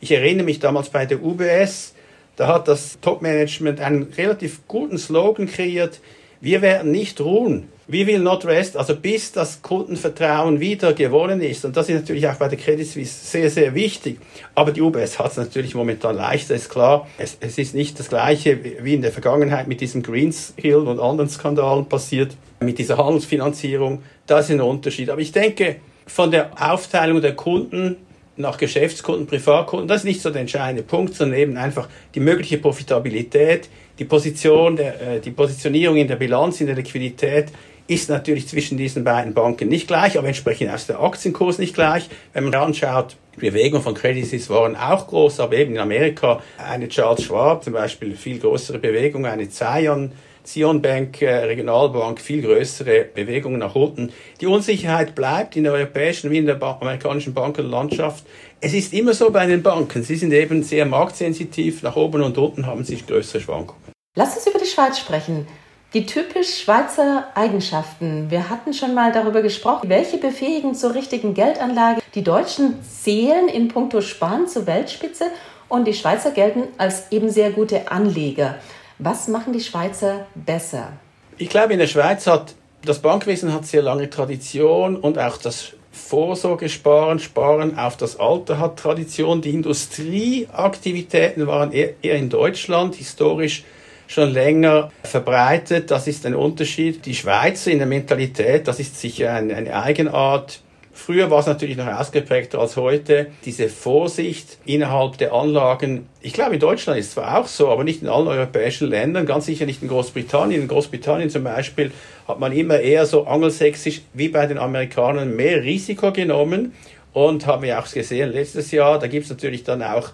Ich 0.00 0.12
erinnere 0.12 0.44
mich 0.44 0.60
damals 0.60 0.88
bei 0.88 1.06
der 1.06 1.22
UBS, 1.22 1.94
da 2.36 2.46
hat 2.46 2.68
das 2.68 2.98
Top-Management 3.02 3.80
einen 3.80 4.04
relativ 4.16 4.66
guten 4.66 4.96
Slogan 4.96 5.46
kreiert. 5.46 6.00
Wir 6.42 6.62
werden 6.62 6.90
nicht 6.90 7.20
ruhen. 7.20 7.68
We 7.86 8.06
will 8.06 8.20
not 8.20 8.46
rest, 8.46 8.76
also 8.76 8.96
bis 8.96 9.32
das 9.32 9.60
Kundenvertrauen 9.60 10.58
wieder 10.58 10.94
gewonnen 10.94 11.42
ist. 11.42 11.66
Und 11.66 11.76
das 11.76 11.88
ist 11.90 11.96
natürlich 11.96 12.26
auch 12.28 12.36
bei 12.36 12.48
der 12.48 12.56
Credit 12.56 12.86
Suisse 12.86 13.26
sehr, 13.26 13.50
sehr 13.50 13.74
wichtig. 13.74 14.18
Aber 14.54 14.70
die 14.72 14.80
UBS 14.80 15.18
hat 15.18 15.32
es 15.32 15.36
natürlich 15.36 15.74
momentan 15.74 16.16
leichter, 16.16 16.54
ist 16.54 16.70
klar. 16.70 17.06
Es, 17.18 17.36
es 17.40 17.58
ist 17.58 17.74
nicht 17.74 17.98
das 17.98 18.08
Gleiche 18.08 18.58
wie 18.82 18.94
in 18.94 19.02
der 19.02 19.12
Vergangenheit 19.12 19.68
mit 19.68 19.82
diesem 19.82 20.02
Greenshill 20.02 20.76
und 20.76 20.98
anderen 20.98 21.28
Skandalen 21.28 21.86
passiert, 21.86 22.36
mit 22.60 22.78
dieser 22.78 22.96
Handelsfinanzierung. 22.96 24.02
Das 24.26 24.46
ist 24.46 24.52
ein 24.52 24.60
Unterschied. 24.62 25.10
Aber 25.10 25.20
ich 25.20 25.32
denke, 25.32 25.76
von 26.06 26.30
der 26.30 26.52
Aufteilung 26.58 27.20
der 27.20 27.34
Kunden 27.34 27.96
nach 28.40 28.56
Geschäftskunden, 28.58 29.26
Privatkunden, 29.26 29.88
das 29.88 29.98
ist 29.98 30.04
nicht 30.04 30.22
so 30.22 30.30
der 30.30 30.40
entscheidende 30.42 30.82
Punkt, 30.82 31.14
sondern 31.14 31.38
eben 31.38 31.56
einfach 31.56 31.88
die 32.14 32.20
mögliche 32.20 32.58
Profitabilität, 32.58 33.68
die 33.98 34.04
Position, 34.04 34.76
der, 34.76 35.00
äh, 35.00 35.20
die 35.20 35.30
Positionierung 35.30 35.96
in 35.96 36.08
der 36.08 36.16
Bilanz, 36.16 36.60
in 36.60 36.66
der 36.66 36.76
Liquidität 36.76 37.48
ist 37.90 38.08
natürlich 38.08 38.46
zwischen 38.46 38.78
diesen 38.78 39.02
beiden 39.02 39.34
Banken 39.34 39.68
nicht 39.68 39.88
gleich, 39.88 40.16
aber 40.16 40.28
entsprechend 40.28 40.70
auch 40.70 40.78
der 40.78 41.00
Aktienkurs 41.00 41.58
nicht 41.58 41.74
gleich. 41.74 42.08
Wenn 42.32 42.44
man 42.44 42.54
anschaut, 42.54 43.16
die 43.34 43.40
Bewegungen 43.40 43.82
von 43.82 43.94
Credit 43.94 44.24
Suisse 44.24 44.48
waren 44.48 44.76
auch 44.76 45.08
groß, 45.08 45.40
aber 45.40 45.56
eben 45.56 45.72
in 45.72 45.78
Amerika 45.78 46.40
eine 46.56 46.88
Charles 46.88 47.24
Schwab 47.24 47.64
zum 47.64 47.72
Beispiel 47.72 48.14
viel 48.14 48.38
größere 48.38 48.78
Bewegung, 48.78 49.26
eine 49.26 49.48
Zion 49.48 50.12
Zion 50.52 50.82
Bank, 50.82 51.22
äh, 51.22 51.44
Regionalbank, 51.44 52.20
viel 52.20 52.42
größere 52.42 53.04
Bewegungen 53.14 53.60
nach 53.60 53.74
unten. 53.74 54.12
Die 54.40 54.46
Unsicherheit 54.46 55.14
bleibt 55.14 55.54
in 55.54 55.64
der 55.64 55.72
europäischen 55.72 56.30
wie 56.30 56.38
in 56.38 56.46
der 56.46 56.60
amerikanischen 56.60 57.34
Bankenlandschaft. 57.34 58.24
Es 58.60 58.74
ist 58.74 58.92
immer 58.92 59.14
so 59.14 59.30
bei 59.30 59.46
den 59.46 59.62
Banken. 59.62 60.02
Sie 60.02 60.16
sind 60.16 60.32
eben 60.32 60.62
sehr 60.62 60.86
marktsensitiv. 60.86 61.82
Nach 61.82 61.94
oben 61.94 62.22
und 62.22 62.36
unten 62.36 62.66
haben 62.66 62.84
sie 62.84 62.96
größere 62.96 63.40
Schwankungen. 63.40 63.80
Lass 64.16 64.36
uns 64.36 64.46
über 64.46 64.58
die 64.58 64.66
Schweiz 64.66 64.98
sprechen. 64.98 65.46
Die 65.94 66.06
typisch 66.06 66.62
Schweizer 66.62 67.28
Eigenschaften. 67.34 68.30
Wir 68.30 68.48
hatten 68.48 68.74
schon 68.74 68.94
mal 68.94 69.12
darüber 69.12 69.42
gesprochen, 69.42 69.88
welche 69.88 70.18
befähigen 70.18 70.74
zur 70.74 70.94
richtigen 70.94 71.34
Geldanlage. 71.34 72.00
Die 72.14 72.22
Deutschen 72.22 72.82
zählen 72.82 73.48
in 73.48 73.68
puncto 73.68 74.00
Sparen 74.00 74.46
zur 74.46 74.66
Weltspitze 74.66 75.26
und 75.68 75.86
die 75.86 75.94
Schweizer 75.94 76.32
gelten 76.32 76.64
als 76.78 77.10
eben 77.10 77.30
sehr 77.30 77.50
gute 77.50 77.90
Anleger. 77.90 78.56
Was 79.02 79.28
machen 79.28 79.54
die 79.54 79.60
Schweizer 79.60 80.26
besser? 80.34 80.92
Ich 81.38 81.48
glaube, 81.48 81.72
in 81.72 81.78
der 81.78 81.86
Schweiz 81.86 82.26
hat 82.26 82.54
das 82.84 82.98
Bankwesen 82.98 83.54
hat 83.54 83.64
sehr 83.64 83.80
lange 83.80 84.10
Tradition 84.10 84.94
und 84.96 85.18
auch 85.18 85.38
das 85.38 85.72
Vorsorgesparen, 85.90 87.18
Sparen 87.18 87.78
auf 87.78 87.96
das 87.96 88.20
Alter 88.20 88.58
hat 88.58 88.78
Tradition. 88.78 89.40
Die 89.40 89.50
Industrieaktivitäten 89.50 91.46
waren 91.46 91.72
eher, 91.72 91.94
in 92.02 92.28
Deutschland 92.28 92.94
historisch 92.94 93.64
schon 94.06 94.32
länger 94.32 94.92
verbreitet. 95.02 95.90
Das 95.90 96.06
ist 96.06 96.26
ein 96.26 96.34
Unterschied. 96.34 97.06
Die 97.06 97.14
Schweizer 97.14 97.70
in 97.70 97.78
der 97.78 97.86
Mentalität, 97.86 98.68
das 98.68 98.80
ist 98.80 99.00
sicher 99.00 99.32
eine, 99.32 99.56
eine 99.56 99.82
Eigenart 99.82 100.60
Früher 101.00 101.30
war 101.30 101.40
es 101.40 101.46
natürlich 101.46 101.78
noch 101.78 101.86
ausgeprägter 101.86 102.58
als 102.58 102.76
heute. 102.76 103.28
Diese 103.46 103.70
Vorsicht 103.70 104.58
innerhalb 104.66 105.16
der 105.16 105.32
Anlagen. 105.32 106.06
Ich 106.20 106.34
glaube, 106.34 106.54
in 106.54 106.60
Deutschland 106.60 107.00
ist 107.00 107.06
es 107.06 107.12
zwar 107.14 107.38
auch 107.38 107.46
so, 107.46 107.68
aber 107.68 107.84
nicht 107.84 108.02
in 108.02 108.08
allen 108.08 108.28
europäischen 108.28 108.88
Ländern, 108.88 109.24
ganz 109.24 109.46
sicher 109.46 109.64
nicht 109.64 109.82
in 109.82 109.88
Großbritannien. 109.88 110.60
In 110.60 110.68
Großbritannien 110.68 111.30
zum 111.30 111.42
Beispiel 111.42 111.90
hat 112.28 112.38
man 112.38 112.52
immer 112.52 112.78
eher 112.78 113.06
so 113.06 113.26
angelsächsisch 113.26 114.02
wie 114.12 114.28
bei 114.28 114.46
den 114.46 114.58
Amerikanern 114.58 115.34
mehr 115.34 115.62
Risiko 115.62 116.12
genommen 116.12 116.74
und 117.14 117.46
haben 117.46 117.62
wir 117.62 117.80
auch 117.80 117.90
gesehen 117.90 118.30
letztes 118.30 118.70
Jahr. 118.70 118.98
Da 118.98 119.06
gibt 119.06 119.24
es 119.24 119.30
natürlich 119.30 119.64
dann 119.64 119.82
auch 119.82 120.10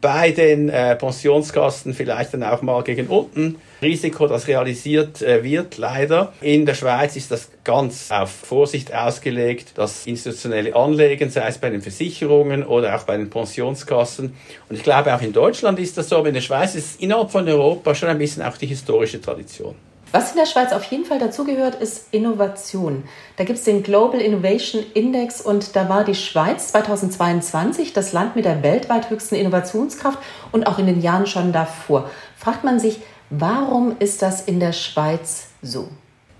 bei 0.00 0.30
den 0.30 0.68
äh, 0.68 0.94
Pensionskassen 0.96 1.94
vielleicht 1.94 2.34
dann 2.34 2.42
auch 2.42 2.62
mal 2.62 2.82
gegen 2.82 3.08
unten. 3.08 3.56
Risiko, 3.82 4.26
das 4.26 4.46
realisiert 4.46 5.22
äh, 5.22 5.42
wird, 5.42 5.78
leider. 5.78 6.32
In 6.40 6.66
der 6.66 6.74
Schweiz 6.74 7.16
ist 7.16 7.30
das 7.30 7.50
ganz 7.64 8.10
auf 8.10 8.30
Vorsicht 8.30 8.94
ausgelegt, 8.94 9.72
das 9.74 10.06
institutionelle 10.06 10.74
Anlegen, 10.74 11.30
sei 11.30 11.48
es 11.48 11.58
bei 11.58 11.70
den 11.70 11.82
Versicherungen 11.82 12.64
oder 12.64 12.96
auch 12.96 13.04
bei 13.04 13.16
den 13.16 13.30
Pensionskassen. 13.30 14.34
Und 14.68 14.76
ich 14.76 14.82
glaube, 14.82 15.14
auch 15.14 15.20
in 15.20 15.32
Deutschland 15.32 15.78
ist 15.78 15.98
das 15.98 16.08
so, 16.08 16.16
aber 16.18 16.28
in 16.28 16.34
der 16.34 16.40
Schweiz 16.40 16.74
ist 16.74 17.00
innerhalb 17.00 17.30
von 17.30 17.48
Europa 17.48 17.94
schon 17.94 18.08
ein 18.08 18.18
bisschen 18.18 18.42
auch 18.42 18.56
die 18.56 18.66
historische 18.66 19.20
Tradition. 19.20 19.74
Was 20.12 20.30
in 20.30 20.38
der 20.38 20.46
Schweiz 20.46 20.72
auf 20.72 20.84
jeden 20.84 21.04
Fall 21.04 21.18
dazugehört, 21.18 21.74
ist 21.74 22.08
Innovation. 22.12 23.04
Da 23.36 23.44
gibt 23.44 23.58
es 23.58 23.64
den 23.64 23.82
Global 23.82 24.20
Innovation 24.20 24.84
Index 24.94 25.40
und 25.40 25.74
da 25.74 25.88
war 25.88 26.04
die 26.04 26.14
Schweiz 26.14 26.68
2022 26.68 27.92
das 27.92 28.12
Land 28.12 28.36
mit 28.36 28.44
der 28.44 28.62
weltweit 28.62 29.10
höchsten 29.10 29.34
Innovationskraft 29.34 30.18
und 30.52 30.66
auch 30.66 30.78
in 30.78 30.86
den 30.86 31.02
Jahren 31.02 31.26
schon 31.26 31.52
davor. 31.52 32.08
Fragt 32.36 32.62
man 32.62 32.78
sich, 32.78 33.00
warum 33.30 33.96
ist 33.98 34.22
das 34.22 34.42
in 34.42 34.60
der 34.60 34.72
Schweiz 34.72 35.48
so? 35.60 35.88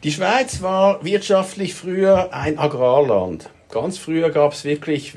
Die 0.05 0.13
Schweiz 0.13 0.63
war 0.63 1.05
wirtschaftlich 1.05 1.75
früher 1.75 2.33
ein 2.33 2.59
Agrarland. 2.59 3.51
Ganz 3.71 3.99
früher 3.99 4.31
gab 4.31 4.53
es 4.53 4.65
wirklich, 4.65 5.15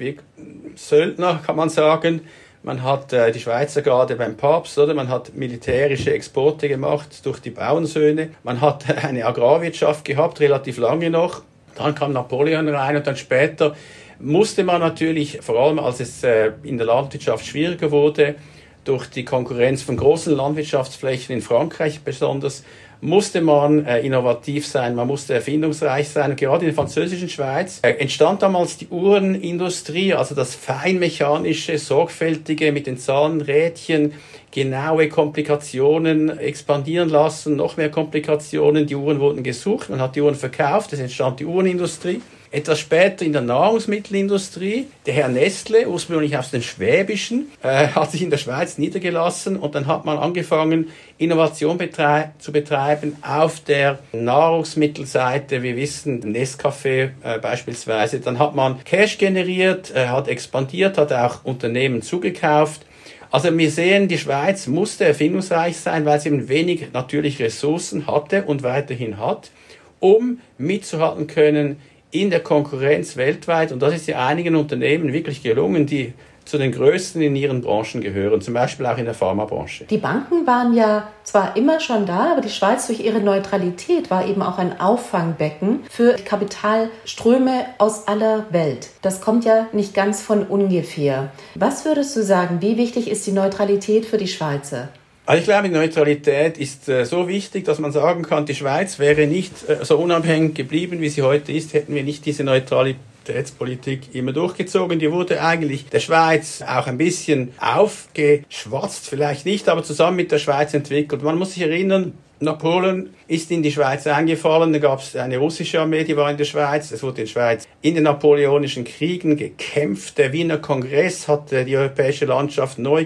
Söldner, 0.75 1.39
kann 1.45 1.55
man 1.55 1.69
sagen, 1.69 2.21
man 2.63 2.83
hat 2.83 3.13
äh, 3.13 3.31
die 3.31 3.39
Schweizer 3.39 3.81
Garde 3.81 4.15
beim 4.15 4.35
Papst, 4.35 4.77
oder? 4.77 4.93
Man 4.93 5.07
hat 5.07 5.33
militärische 5.33 6.13
Exporte 6.13 6.67
gemacht 6.67 7.25
durch 7.25 7.39
die 7.39 7.51
Bauernsöhne. 7.51 8.31
Man 8.43 8.59
hat 8.59 8.85
eine 9.03 9.25
Agrarwirtschaft 9.25 10.03
gehabt, 10.05 10.39
relativ 10.39 10.77
lange 10.77 11.09
noch. 11.09 11.41
Dann 11.75 11.95
kam 11.95 12.11
Napoleon 12.11 12.67
rein 12.67 12.97
und 12.97 13.07
dann 13.07 13.15
später 13.15 13.75
musste 14.19 14.65
man 14.65 14.81
natürlich, 14.81 15.39
vor 15.41 15.57
allem 15.59 15.79
als 15.79 16.01
es 16.01 16.23
äh, 16.23 16.51
in 16.63 16.77
der 16.77 16.87
Landwirtschaft 16.87 17.45
schwieriger 17.45 17.91
wurde, 17.91 18.35
durch 18.83 19.07
die 19.07 19.23
Konkurrenz 19.23 19.81
von 19.81 19.95
großen 19.95 20.35
Landwirtschaftsflächen 20.35 21.35
in 21.35 21.41
Frankreich 21.41 22.01
besonders, 22.01 22.63
musste 23.01 23.41
man 23.41 23.85
äh, 23.85 24.01
innovativ 24.01 24.67
sein, 24.67 24.95
man 24.95 25.07
musste 25.07 25.33
erfindungsreich 25.33 26.09
sein. 26.09 26.35
gerade 26.35 26.65
in 26.65 26.71
der 26.71 26.75
französischen 26.75 27.29
Schweiz 27.29 27.79
äh, 27.81 27.91
entstand 27.91 28.41
damals 28.41 28.77
die 28.77 28.87
Uhrenindustrie, 28.89 30.13
also 30.13 30.35
das 30.35 30.55
feinmechanische, 30.55 31.77
sorgfältige 31.77 32.71
mit 32.71 32.87
den 32.87 32.97
Zahnrädchen, 32.97 34.13
genaue 34.51 35.09
Komplikationen 35.09 36.37
expandieren 36.39 37.09
lassen, 37.09 37.55
noch 37.55 37.77
mehr 37.77 37.89
Komplikationen. 37.89 38.87
Die 38.87 38.95
Uhren 38.95 39.19
wurden 39.19 39.43
gesucht, 39.43 39.89
man 39.89 40.01
hat 40.01 40.15
die 40.15 40.21
Uhren 40.21 40.35
verkauft, 40.35 40.91
es 40.91 40.99
entstand 40.99 41.39
die 41.39 41.45
Uhrenindustrie. 41.45 42.21
Etwas 42.51 42.79
später 42.79 43.23
in 43.23 43.33
der 43.33 43.43
Nahrungsmittelindustrie, 43.43 44.87
der 45.05 45.13
Herr 45.13 45.27
Nestle, 45.27 45.87
ursprünglich 45.87 46.35
aus 46.35 46.49
den 46.49 46.63
Schwäbischen, 46.63 47.51
äh, 47.61 47.87
hat 47.95 48.11
sich 48.11 48.23
in 48.23 48.31
der 48.31 48.37
Schweiz 48.37 48.79
niedergelassen 48.79 49.55
und 49.55 49.75
dann 49.75 49.85
hat 49.85 50.03
man 50.05 50.17
angefangen, 50.17 50.87
Innovation 51.19 51.77
betrei 51.77 52.31
zu 52.39 52.51
betreiben 52.51 53.17
auf 53.21 53.59
der 53.59 53.99
Nahrungsmittelseite. 54.13 55.61
Wir 55.61 55.75
wissen, 55.75 56.23
Nescafé 56.35 57.11
äh, 57.21 57.37
beispielsweise. 57.37 58.19
Dann 58.19 58.39
hat 58.39 58.55
man 58.55 58.83
Cash 58.83 59.19
generiert, 59.19 59.93
äh, 59.93 60.07
hat 60.07 60.27
expandiert, 60.27 60.97
hat 60.97 61.13
auch 61.13 61.43
Unternehmen 61.45 62.01
zugekauft. 62.01 62.81
Also 63.29 63.55
wir 63.55 63.69
sehen, 63.69 64.07
die 64.07 64.17
Schweiz 64.17 64.65
musste 64.65 65.05
erfindungsreich 65.05 65.77
sein, 65.77 66.03
weil 66.05 66.19
sie 66.19 66.29
eben 66.29 66.49
wenig 66.49 66.93
natürliche 66.93 67.43
Ressourcen 67.43 68.07
hatte 68.07 68.45
und 68.45 68.63
weiterhin 68.63 69.19
hat, 69.19 69.51
um 69.99 70.39
mitzuhalten 70.57 71.27
können 71.27 71.79
in 72.11 72.29
der 72.29 72.41
Konkurrenz 72.41 73.17
weltweit. 73.17 73.71
Und 73.71 73.81
das 73.81 73.93
ist 73.93 74.07
ja 74.07 74.25
einigen 74.25 74.55
Unternehmen 74.55 75.13
wirklich 75.13 75.43
gelungen, 75.43 75.85
die 75.85 76.13
zu 76.49 76.57
den 76.57 76.71
größten 76.71 77.21
in 77.21 77.35
ihren 77.35 77.61
Branchen 77.61 78.01
gehören, 78.01 78.41
zum 78.41 78.55
Beispiel 78.55 78.87
auch 78.87 78.97
in 78.97 79.05
der 79.05 79.13
Pharmabranche. 79.13 79.85
Die 79.85 79.97
Banken 79.97 80.47
waren 80.47 80.73
ja 80.73 81.07
zwar 81.23 81.55
immer 81.55 81.79
schon 81.79 82.07
da, 82.07 82.31
aber 82.31 82.41
die 82.41 82.49
Schweiz 82.49 82.87
durch 82.87 83.01
ihre 83.01 83.19
Neutralität 83.19 84.09
war 84.09 84.27
eben 84.27 84.41
auch 84.41 84.57
ein 84.57 84.79
Auffangbecken 84.79 85.81
für 85.91 86.13
Kapitalströme 86.13 87.65
aus 87.77 88.07
aller 88.07 88.47
Welt. 88.49 88.89
Das 89.03 89.21
kommt 89.21 89.45
ja 89.45 89.67
nicht 89.73 89.93
ganz 89.93 90.23
von 90.23 90.41
ungefähr. 90.43 91.29
Was 91.53 91.85
würdest 91.85 92.15
du 92.15 92.23
sagen, 92.23 92.57
wie 92.61 92.77
wichtig 92.77 93.11
ist 93.11 93.27
die 93.27 93.31
Neutralität 93.31 94.07
für 94.07 94.17
die 94.17 94.27
Schweizer? 94.27 94.89
Also 95.29 95.41
ich 95.41 95.45
glaube, 95.45 95.67
die 95.67 95.75
Neutralität 95.75 96.57
ist 96.57 96.89
äh, 96.89 97.05
so 97.05 97.27
wichtig, 97.27 97.63
dass 97.63 97.77
man 97.77 97.91
sagen 97.91 98.23
kann, 98.23 98.47
die 98.47 98.55
Schweiz 98.55 98.97
wäre 98.97 99.27
nicht 99.27 99.69
äh, 99.69 99.85
so 99.85 99.99
unabhängig 99.99 100.55
geblieben, 100.55 101.01
wie 101.01 101.09
sie 101.09 101.21
heute 101.21 101.51
ist, 101.51 101.75
hätten 101.75 101.93
wir 101.93 102.03
nicht 102.03 102.25
diese 102.25 102.43
Neutralitätspolitik 102.43 104.15
immer 104.15 104.33
durchgezogen. 104.33 104.97
Die 104.97 105.11
wurde 105.11 105.39
eigentlich 105.43 105.85
der 105.85 105.99
Schweiz 105.99 106.63
auch 106.63 106.87
ein 106.87 106.97
bisschen 106.97 107.53
aufgeschwatzt, 107.59 109.07
vielleicht 109.07 109.45
nicht, 109.45 109.69
aber 109.69 109.83
zusammen 109.83 110.17
mit 110.17 110.31
der 110.31 110.39
Schweiz 110.39 110.73
entwickelt. 110.73 111.21
Man 111.21 111.37
muss 111.37 111.53
sich 111.53 111.61
erinnern, 111.61 112.13
Napoleon 112.39 113.09
ist 113.27 113.51
in 113.51 113.61
die 113.61 113.71
Schweiz 113.71 114.07
eingefallen, 114.07 114.71
da 114.71 114.79
gab 114.79 114.99
es 115.01 115.15
eine 115.15 115.37
russische 115.37 115.81
Armee, 115.81 116.05
die 116.05 116.15
war 116.15 116.31
in 116.31 116.37
der 116.37 116.45
Schweiz, 116.45 116.89
es 116.89 117.03
wurde 117.03 117.21
in 117.21 117.27
der 117.27 117.31
Schweiz 117.31 117.67
in 117.81 117.95
den 117.95 118.05
napoleonischen 118.05 118.85
Kriegen 118.85 119.35
gekämpft. 119.35 120.17
Der 120.17 120.31
Wiener 120.31 120.57
Kongress 120.57 121.27
hat 121.27 121.51
die 121.51 121.75
europäische 121.75 122.25
Landschaft 122.25 122.79
neu 122.79 123.03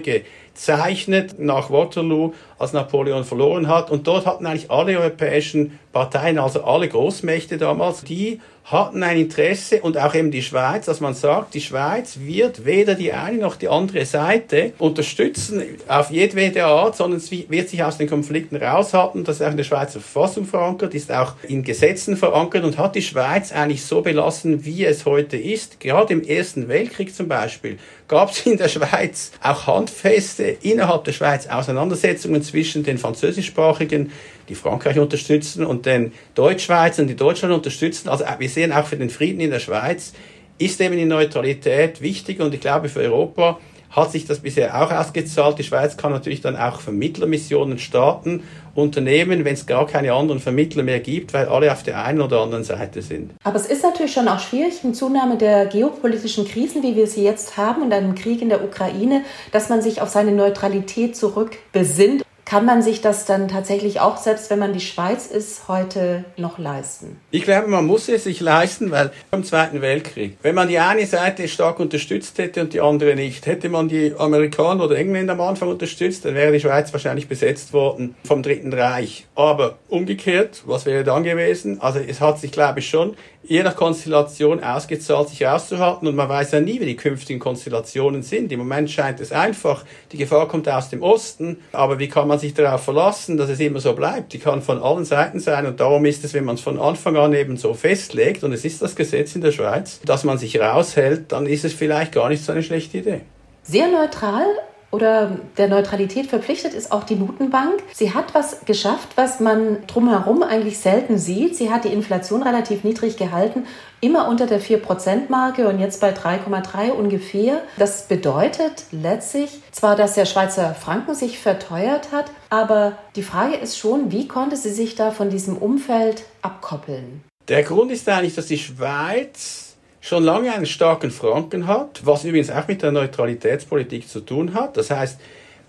gezeichnet 0.54 1.38
nach 1.38 1.70
Waterloo, 1.70 2.32
als 2.58 2.72
Napoleon 2.72 3.24
verloren 3.24 3.68
hat. 3.68 3.90
Und 3.90 4.06
dort 4.06 4.24
hatten 4.24 4.46
eigentlich 4.46 4.70
alle 4.70 4.98
europäischen 4.98 5.78
Parteien, 5.92 6.38
also 6.38 6.64
alle 6.64 6.88
Großmächte 6.88 7.58
damals, 7.58 8.02
die 8.02 8.40
hatten 8.64 9.02
ein 9.02 9.18
Interesse 9.18 9.82
und 9.82 9.98
auch 9.98 10.14
eben 10.14 10.30
die 10.30 10.42
Schweiz, 10.42 10.86
dass 10.86 11.00
man 11.00 11.12
sagt, 11.12 11.52
die 11.52 11.60
Schweiz 11.60 12.18
wird 12.20 12.64
weder 12.64 12.94
die 12.94 13.12
eine 13.12 13.36
noch 13.36 13.56
die 13.56 13.68
andere 13.68 14.06
Seite 14.06 14.72
unterstützen 14.78 15.62
auf 15.86 16.10
jedwede 16.10 16.64
Art, 16.64 16.96
sondern 16.96 17.18
es 17.18 17.30
wird 17.30 17.68
sich 17.68 17.84
aus 17.84 17.98
den 17.98 18.08
Konflikten 18.08 18.56
raushalten. 18.56 19.22
Das 19.24 19.36
ist 19.36 19.42
auch 19.46 19.50
in 19.50 19.58
der 19.58 19.64
Schweizer 19.64 20.00
Verfassung 20.00 20.46
verankert, 20.46 20.94
ist 20.94 21.12
auch 21.12 21.34
in 21.46 21.62
Gesetzen 21.62 22.16
verankert 22.16 22.64
und 22.64 22.78
hat 22.78 22.94
die 22.94 23.02
Schweiz 23.02 23.52
eigentlich 23.52 23.84
so 23.84 24.00
belassen, 24.00 24.64
wie 24.64 24.86
es 24.86 25.04
heute 25.04 25.36
ist. 25.36 25.78
Gerade 25.78 26.14
im 26.14 26.22
Ersten 26.22 26.66
Weltkrieg 26.68 27.14
zum 27.14 27.28
Beispiel 27.28 27.76
gab 28.08 28.30
es 28.30 28.46
in 28.46 28.56
der 28.56 28.68
Schweiz 28.68 29.32
auch 29.42 29.66
handfeste 29.66 30.56
innerhalb 30.62 31.04
der 31.04 31.12
Schweiz 31.12 31.46
Auseinandersetzungen 31.46 32.42
zwischen 32.42 32.82
den 32.82 32.96
französischsprachigen 32.96 34.10
die 34.48 34.54
Frankreich 34.54 34.98
unterstützen 34.98 35.64
und 35.64 35.86
den 35.86 36.12
Deutschschweizern, 36.34 37.06
die 37.06 37.16
Deutschland 37.16 37.54
unterstützen. 37.54 38.08
Also 38.08 38.24
wir 38.38 38.48
sehen 38.48 38.72
auch 38.72 38.86
für 38.86 38.96
den 38.96 39.10
Frieden 39.10 39.40
in 39.40 39.50
der 39.50 39.60
Schweiz 39.60 40.12
ist 40.58 40.80
eben 40.80 40.96
die 40.96 41.04
Neutralität 41.04 42.00
wichtig 42.00 42.40
und 42.40 42.54
ich 42.54 42.60
glaube 42.60 42.88
für 42.88 43.00
Europa 43.00 43.58
hat 43.90 44.10
sich 44.10 44.26
das 44.26 44.40
bisher 44.40 44.82
auch 44.82 44.90
ausgezahlt. 44.90 45.58
Die 45.58 45.62
Schweiz 45.62 45.96
kann 45.96 46.10
natürlich 46.10 46.40
dann 46.40 46.56
auch 46.56 46.80
Vermittlermissionen 46.80 47.78
starten, 47.78 48.42
Unternehmen, 48.74 49.44
wenn 49.44 49.54
es 49.54 49.66
gar 49.66 49.86
keine 49.86 50.12
anderen 50.12 50.40
Vermittler 50.40 50.82
mehr 50.82 50.98
gibt, 50.98 51.32
weil 51.32 51.46
alle 51.46 51.70
auf 51.70 51.84
der 51.84 52.04
einen 52.04 52.20
oder 52.20 52.40
anderen 52.40 52.64
Seite 52.64 53.02
sind. 53.02 53.30
Aber 53.44 53.54
es 53.54 53.66
ist 53.66 53.84
natürlich 53.84 54.12
schon 54.12 54.26
auch 54.26 54.40
schwierig, 54.40 54.82
in 54.82 54.94
Zunahme 54.94 55.36
der 55.36 55.66
geopolitischen 55.66 56.44
Krisen, 56.44 56.82
wie 56.82 56.96
wir 56.96 57.06
sie 57.06 57.22
jetzt 57.22 57.56
haben 57.56 57.82
und 57.82 57.92
einem 57.92 58.16
Krieg 58.16 58.42
in 58.42 58.48
der 58.48 58.64
Ukraine, 58.64 59.22
dass 59.52 59.68
man 59.68 59.80
sich 59.80 60.00
auf 60.00 60.08
seine 60.08 60.32
Neutralität 60.32 61.16
zurückbesinnt 61.16 62.24
kann 62.44 62.66
man 62.66 62.82
sich 62.82 63.00
das 63.00 63.24
dann 63.24 63.48
tatsächlich 63.48 64.00
auch, 64.00 64.16
selbst 64.16 64.50
wenn 64.50 64.58
man 64.58 64.72
die 64.72 64.80
Schweiz 64.80 65.26
ist, 65.26 65.66
heute 65.68 66.24
noch 66.36 66.58
leisten? 66.58 67.18
Ich 67.30 67.42
glaube, 67.44 67.68
man 67.68 67.86
muss 67.86 68.08
es 68.08 68.24
sich 68.24 68.40
leisten, 68.40 68.90
weil 68.90 69.10
im 69.32 69.44
Zweiten 69.44 69.80
Weltkrieg, 69.80 70.36
wenn 70.42 70.54
man 70.54 70.68
die 70.68 70.78
eine 70.78 71.06
Seite 71.06 71.48
stark 71.48 71.80
unterstützt 71.80 72.38
hätte 72.38 72.60
und 72.60 72.72
die 72.72 72.80
andere 72.80 73.14
nicht, 73.14 73.46
hätte 73.46 73.68
man 73.68 73.88
die 73.88 74.14
Amerikaner 74.16 74.84
oder 74.84 74.96
Engländer 74.96 75.32
am 75.32 75.40
Anfang 75.40 75.68
unterstützt, 75.68 76.24
dann 76.24 76.34
wäre 76.34 76.52
die 76.52 76.60
Schweiz 76.60 76.92
wahrscheinlich 76.92 77.28
besetzt 77.28 77.72
worden 77.72 78.14
vom 78.24 78.42
Dritten 78.42 78.72
Reich. 78.72 79.26
Aber 79.34 79.78
umgekehrt, 79.88 80.62
was 80.66 80.86
wäre 80.86 81.04
dann 81.04 81.24
gewesen? 81.24 81.80
Also 81.80 81.98
es 81.98 82.20
hat 82.20 82.38
sich, 82.38 82.52
glaube 82.52 82.80
ich, 82.80 82.88
schon 82.88 83.16
je 83.46 83.62
nach 83.62 83.76
Konstellation 83.76 84.62
ausgezahlt, 84.62 85.28
sich 85.28 85.44
rauszuhalten. 85.44 86.08
Und 86.08 86.16
man 86.16 86.28
weiß 86.28 86.52
ja 86.52 86.60
nie, 86.60 86.80
wie 86.80 86.86
die 86.86 86.96
künftigen 86.96 87.38
Konstellationen 87.38 88.22
sind. 88.22 88.52
Im 88.52 88.58
Moment 88.60 88.90
scheint 88.90 89.20
es 89.20 89.32
einfach, 89.32 89.84
die 90.12 90.16
Gefahr 90.16 90.48
kommt 90.48 90.68
aus 90.68 90.90
dem 90.90 91.02
Osten. 91.02 91.58
Aber 91.72 91.98
wie 91.98 92.08
kann 92.08 92.28
man 92.28 92.38
sich 92.38 92.54
darauf 92.54 92.84
verlassen, 92.84 93.36
dass 93.36 93.50
es 93.50 93.60
immer 93.60 93.80
so 93.80 93.94
bleibt? 93.94 94.32
Die 94.32 94.38
kann 94.38 94.62
von 94.62 94.82
allen 94.82 95.04
Seiten 95.04 95.40
sein. 95.40 95.66
Und 95.66 95.80
darum 95.80 96.04
ist 96.04 96.24
es, 96.24 96.34
wenn 96.34 96.44
man 96.44 96.56
es 96.56 96.60
von 96.60 96.78
Anfang 96.78 97.16
an 97.16 97.34
eben 97.34 97.56
so 97.56 97.74
festlegt, 97.74 98.44
und 98.44 98.52
es 98.52 98.64
ist 98.64 98.82
das 98.82 98.96
Gesetz 98.96 99.34
in 99.34 99.40
der 99.40 99.52
Schweiz, 99.52 100.00
dass 100.04 100.24
man 100.24 100.38
sich 100.38 100.60
raushält, 100.60 101.32
dann 101.32 101.46
ist 101.46 101.64
es 101.64 101.72
vielleicht 101.72 102.12
gar 102.12 102.28
nicht 102.28 102.44
so 102.44 102.52
eine 102.52 102.62
schlechte 102.62 102.98
Idee. 102.98 103.20
Sehr 103.62 103.88
neutral, 103.88 104.46
oder 104.94 105.36
der 105.58 105.66
Neutralität 105.66 106.28
verpflichtet 106.28 106.72
ist 106.72 106.92
auch 106.92 107.02
die 107.02 107.16
Notenbank. 107.16 107.82
Sie 107.92 108.14
hat 108.14 108.32
was 108.32 108.64
geschafft, 108.64 109.08
was 109.16 109.40
man 109.40 109.84
drumherum 109.88 110.44
eigentlich 110.44 110.78
selten 110.78 111.18
sieht. 111.18 111.56
Sie 111.56 111.72
hat 111.72 111.84
die 111.84 111.92
Inflation 111.92 112.44
relativ 112.44 112.84
niedrig 112.84 113.16
gehalten, 113.16 113.66
immer 114.00 114.28
unter 114.28 114.46
der 114.46 114.60
4%-Marke 114.60 115.66
und 115.68 115.80
jetzt 115.80 116.00
bei 116.00 116.14
3,3 116.14 116.92
ungefähr. 116.92 117.60
Das 117.76 118.06
bedeutet 118.06 118.84
letztlich 118.92 119.50
zwar, 119.72 119.96
dass 119.96 120.14
der 120.14 120.26
Schweizer 120.26 120.74
Franken 120.74 121.16
sich 121.16 121.40
verteuert 121.40 122.12
hat, 122.12 122.30
aber 122.48 122.96
die 123.16 123.24
Frage 123.24 123.56
ist 123.56 123.76
schon, 123.76 124.12
wie 124.12 124.28
konnte 124.28 124.56
sie 124.56 124.70
sich 124.70 124.94
da 124.94 125.10
von 125.10 125.28
diesem 125.28 125.56
Umfeld 125.56 126.22
abkoppeln? 126.40 127.24
Der 127.48 127.64
Grund 127.64 127.90
ist 127.90 128.08
eigentlich, 128.08 128.36
dass 128.36 128.46
die 128.46 128.58
Schweiz 128.58 129.63
schon 130.04 130.22
lange 130.22 130.52
einen 130.52 130.66
starken 130.66 131.10
Franken 131.10 131.66
hat, 131.66 132.02
was 132.04 132.24
übrigens 132.24 132.50
auch 132.50 132.68
mit 132.68 132.82
der 132.82 132.92
Neutralitätspolitik 132.92 134.06
zu 134.06 134.20
tun 134.20 134.52
hat. 134.52 134.76
Das 134.76 134.90
heißt, 134.90 135.18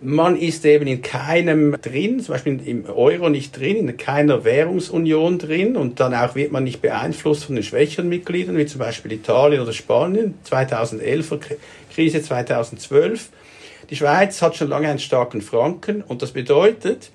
man 0.01 0.35
ist 0.35 0.65
eben 0.65 0.87
in 0.87 1.01
keinem 1.01 1.77
drin, 1.81 2.19
zum 2.19 2.33
Beispiel 2.33 2.59
im 2.67 2.85
Euro 2.85 3.29
nicht 3.29 3.57
drin, 3.57 3.87
in 3.87 3.95
keiner 3.95 4.43
Währungsunion 4.43 5.39
drin 5.39 5.77
und 5.77 6.01
dann 6.01 6.13
auch 6.13 6.35
wird 6.35 6.51
man 6.51 6.65
nicht 6.65 6.81
beeinflusst 6.81 7.45
von 7.45 7.55
den 7.55 7.63
schwächeren 7.63 8.09
Mitgliedern, 8.09 8.57
wie 8.57 8.65
zum 8.65 8.79
Beispiel 8.79 9.13
Italien 9.13 9.61
oder 9.61 9.71
Spanien, 9.71 10.33
2011er 10.45 11.39
Krise 11.93 12.21
2012. 12.21 13.29
Die 13.89 13.95
Schweiz 13.95 14.41
hat 14.41 14.57
schon 14.57 14.67
lange 14.67 14.89
einen 14.89 14.99
starken 14.99 15.41
Franken 15.41 16.01
und 16.01 16.21
das 16.21 16.31
bedeutet, 16.31 17.09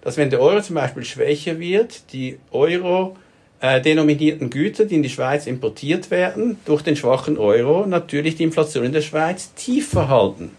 dass 0.00 0.16
wenn 0.16 0.30
der 0.30 0.40
Euro 0.40 0.62
zum 0.62 0.76
Beispiel 0.76 1.04
schwächer 1.04 1.60
wird, 1.60 2.14
die 2.14 2.38
Euro 2.50 3.14
äh, 3.62 3.80
denominierten 3.80 4.50
Güter, 4.50 4.84
die 4.84 4.96
in 4.96 5.02
die 5.02 5.08
Schweiz 5.08 5.46
importiert 5.46 6.10
werden, 6.10 6.58
durch 6.64 6.82
den 6.82 6.96
schwachen 6.96 7.38
Euro 7.38 7.86
natürlich 7.86 8.34
die 8.34 8.42
Inflation 8.42 8.84
in 8.84 8.92
der 8.92 9.02
Schweiz 9.02 9.54
tiefer 9.54 10.08
halten. 10.08 10.50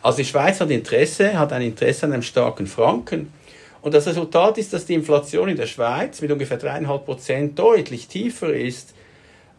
Also 0.00 0.18
die 0.18 0.24
Schweiz 0.24 0.60
hat 0.60 0.70
Interesse, 0.70 1.38
hat 1.38 1.52
ein 1.52 1.62
Interesse 1.62 2.06
an 2.06 2.12
einem 2.12 2.22
starken 2.22 2.66
Franken. 2.66 3.32
Und 3.82 3.94
das 3.94 4.06
Resultat 4.06 4.58
ist, 4.58 4.72
dass 4.72 4.86
die 4.86 4.94
Inflation 4.94 5.48
in 5.48 5.56
der 5.56 5.66
Schweiz 5.66 6.20
mit 6.20 6.30
ungefähr 6.30 6.56
dreieinhalb 6.56 7.04
Prozent 7.04 7.58
deutlich 7.58 8.06
tiefer 8.06 8.54
ist 8.54 8.94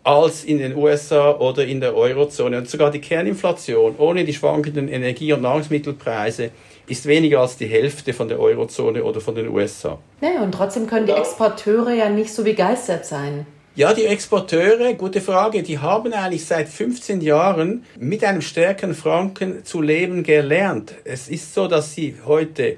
als 0.03 0.43
in 0.43 0.57
den 0.57 0.75
USA 0.75 1.31
oder 1.31 1.65
in 1.65 1.79
der 1.79 1.95
Eurozone. 1.95 2.57
Und 2.57 2.69
sogar 2.69 2.91
die 2.91 2.99
Kerninflation 2.99 3.95
ohne 3.97 4.25
die 4.25 4.33
schwankenden 4.33 4.87
Energie- 4.87 5.33
und 5.33 5.41
Nahrungsmittelpreise 5.41 6.51
ist 6.87 7.05
weniger 7.05 7.39
als 7.39 7.57
die 7.57 7.67
Hälfte 7.67 8.13
von 8.13 8.27
der 8.27 8.39
Eurozone 8.39 9.03
oder 9.03 9.21
von 9.21 9.35
den 9.35 9.47
USA. 9.47 9.97
Ja, 10.21 10.43
und 10.43 10.51
trotzdem 10.51 10.87
können 10.87 11.05
die 11.05 11.13
Exporteure 11.13 11.93
ja 11.93 12.09
nicht 12.09 12.33
so 12.33 12.43
begeistert 12.43 13.05
sein. 13.05 13.45
Ja, 13.75 13.93
die 13.93 14.05
Exporteure, 14.05 14.93
gute 14.93 15.19
Frage, 15.19 15.63
die 15.63 15.79
haben 15.79 16.13
eigentlich 16.13 16.45
seit 16.45 16.69
15 16.69 17.21
Jahren 17.21 17.85
mit 17.97 18.23
einem 18.23 18.41
stärkeren 18.41 18.93
Franken 18.93 19.65
zu 19.65 19.81
leben 19.81 20.21
gelernt. 20.21 20.93
Es 21.05 21.27
ist 21.27 21.55
so, 21.55 21.67
dass 21.67 21.95
sie 21.95 22.15
heute 22.25 22.77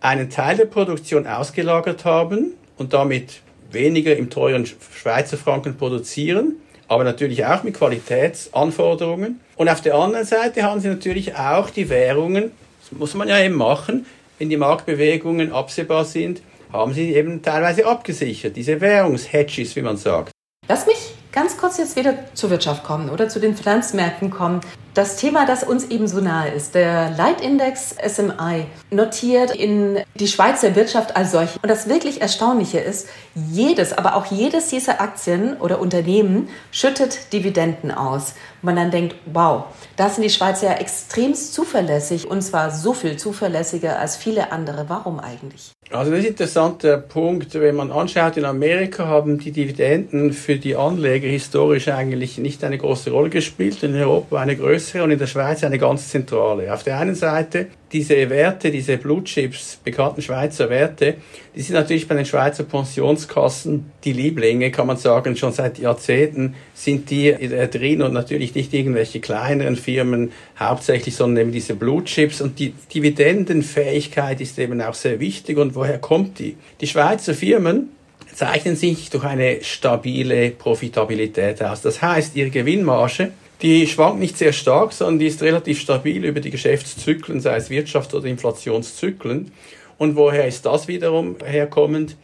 einen 0.00 0.28
Teil 0.28 0.58
der 0.58 0.66
Produktion 0.66 1.26
ausgelagert 1.26 2.04
haben 2.04 2.52
und 2.76 2.92
damit 2.92 3.40
weniger 3.70 4.14
im 4.14 4.28
teuren 4.28 4.66
Schweizer 4.66 5.38
Franken 5.38 5.78
produzieren, 5.78 6.56
aber 6.88 7.04
natürlich 7.04 7.46
auch 7.46 7.62
mit 7.62 7.74
Qualitätsanforderungen. 7.74 9.40
Und 9.56 9.68
auf 9.68 9.80
der 9.80 9.94
anderen 9.94 10.26
Seite 10.26 10.62
haben 10.62 10.80
sie 10.80 10.88
natürlich 10.88 11.36
auch 11.36 11.70
die 11.70 11.88
Währungen 11.88 12.50
das 12.90 12.98
muss 12.98 13.14
man 13.14 13.28
ja 13.28 13.40
eben 13.40 13.54
machen. 13.54 14.04
Wenn 14.38 14.50
die 14.50 14.58
Marktbewegungen 14.58 15.52
absehbar 15.52 16.04
sind, 16.04 16.42
haben 16.70 16.92
sie 16.92 17.14
eben 17.14 17.40
teilweise 17.40 17.86
abgesichert, 17.86 18.56
diese 18.56 18.80
Währungshedges, 18.80 19.74
wie 19.76 19.82
man 19.82 19.96
sagt. 19.96 20.32
Lass 20.68 20.86
mich 20.86 21.13
ganz 21.34 21.56
kurz 21.56 21.78
jetzt 21.78 21.96
wieder 21.96 22.14
zur 22.34 22.50
Wirtschaft 22.50 22.84
kommen 22.84 23.10
oder 23.10 23.28
zu 23.28 23.40
den 23.40 23.56
Finanzmärkten 23.56 24.30
kommen. 24.30 24.60
Das 24.94 25.16
Thema, 25.16 25.44
das 25.44 25.64
uns 25.64 25.86
eben 25.86 26.06
so 26.06 26.20
nahe 26.20 26.50
ist, 26.50 26.76
der 26.76 27.10
Leitindex 27.10 27.96
SMI, 28.06 28.66
notiert 28.90 29.50
in 29.50 29.98
die 30.14 30.28
Schweizer 30.28 30.76
Wirtschaft 30.76 31.16
als 31.16 31.32
solche. 31.32 31.58
Und 31.60 31.68
das 31.68 31.88
wirklich 31.88 32.20
Erstaunliche 32.20 32.78
ist, 32.78 33.08
jedes, 33.34 33.92
aber 33.92 34.14
auch 34.14 34.26
jedes 34.26 34.68
dieser 34.68 35.00
Aktien 35.00 35.56
oder 35.56 35.80
Unternehmen 35.80 36.48
schüttet 36.70 37.32
Dividenden 37.32 37.90
aus 37.90 38.34
man 38.64 38.76
dann 38.76 38.90
denkt, 38.90 39.14
wow, 39.26 39.64
da 39.96 40.08
sind 40.08 40.22
die 40.22 40.30
Schweizer 40.30 40.66
ja 40.66 40.72
extremst 40.74 41.54
zuverlässig 41.54 42.26
und 42.26 42.42
zwar 42.42 42.70
so 42.70 42.94
viel 42.94 43.16
zuverlässiger 43.16 43.98
als 43.98 44.16
viele 44.16 44.50
andere. 44.50 44.88
Warum 44.88 45.20
eigentlich? 45.20 45.73
Also 45.94 46.10
das 46.10 46.20
ist 46.20 46.24
ein 46.24 46.30
interessanter 46.32 46.96
Punkt. 46.96 47.54
Wenn 47.54 47.76
man 47.76 47.92
anschaut, 47.92 48.36
in 48.36 48.44
Amerika 48.44 49.06
haben 49.06 49.38
die 49.38 49.52
Dividenden 49.52 50.32
für 50.32 50.56
die 50.56 50.74
Anleger 50.74 51.28
historisch 51.28 51.86
eigentlich 51.86 52.36
nicht 52.38 52.64
eine 52.64 52.78
große 52.78 53.12
Rolle 53.12 53.30
gespielt, 53.30 53.80
in 53.84 53.94
Europa 53.94 54.40
eine 54.40 54.56
größere 54.56 55.04
und 55.04 55.12
in 55.12 55.20
der 55.20 55.28
Schweiz 55.28 55.62
eine 55.62 55.78
ganz 55.78 56.08
zentrale. 56.08 56.74
Auf 56.74 56.82
der 56.82 56.98
einen 56.98 57.14
Seite 57.14 57.68
diese 57.92 58.28
Werte, 58.28 58.72
diese 58.72 58.96
Blue 58.96 59.22
Chips, 59.22 59.78
bekannten 59.84 60.20
Schweizer 60.20 60.68
Werte, 60.68 61.14
die 61.56 61.62
sind 61.62 61.74
natürlich 61.74 62.08
bei 62.08 62.14
den 62.14 62.26
Schweizer 62.26 62.64
Pensionskassen 62.64 63.90
die 64.02 64.12
Lieblinge, 64.12 64.70
kann 64.70 64.86
man 64.86 64.96
sagen, 64.96 65.36
schon 65.36 65.52
seit 65.52 65.78
Jahrzehnten 65.78 66.54
sind 66.74 67.10
die 67.10 67.32
drin 67.32 68.02
und 68.02 68.12
natürlich 68.12 68.54
nicht 68.54 68.74
irgendwelche 68.74 69.20
kleineren 69.20 69.76
Firmen 69.76 70.32
hauptsächlich, 70.58 71.14
sondern 71.14 71.42
eben 71.42 71.52
diese 71.52 71.74
Blue 71.74 72.02
Chips 72.04 72.40
und 72.40 72.58
die 72.58 72.74
Dividendenfähigkeit 72.92 74.40
ist 74.40 74.58
eben 74.58 74.80
auch 74.80 74.94
sehr 74.94 75.20
wichtig 75.20 75.58
und 75.58 75.74
woher 75.74 75.98
kommt 75.98 76.38
die? 76.38 76.56
Die 76.80 76.86
Schweizer 76.86 77.34
Firmen 77.34 77.90
zeichnen 78.34 78.74
sich 78.74 79.10
durch 79.10 79.24
eine 79.24 79.62
stabile 79.62 80.50
Profitabilität 80.50 81.62
aus. 81.62 81.82
Das 81.82 82.02
heißt, 82.02 82.34
ihre 82.34 82.50
Gewinnmarge 82.50 83.30
die 83.62 83.86
schwankt 83.86 84.20
nicht 84.20 84.36
sehr 84.36 84.52
stark, 84.52 84.92
sondern 84.92 85.20
die 85.20 85.26
ist 85.26 85.42
relativ 85.42 85.80
stabil 85.80 86.24
über 86.24 86.40
die 86.40 86.50
Geschäftszyklen, 86.50 87.40
sei 87.40 87.56
es 87.56 87.70
Wirtschafts- 87.70 88.14
oder 88.14 88.26
Inflationszyklen. 88.26 89.52
Und 89.98 90.16
woher 90.16 90.46
ist 90.46 90.66
das 90.66 90.88
wiederum 90.88 91.36
herkommend? 91.44 92.16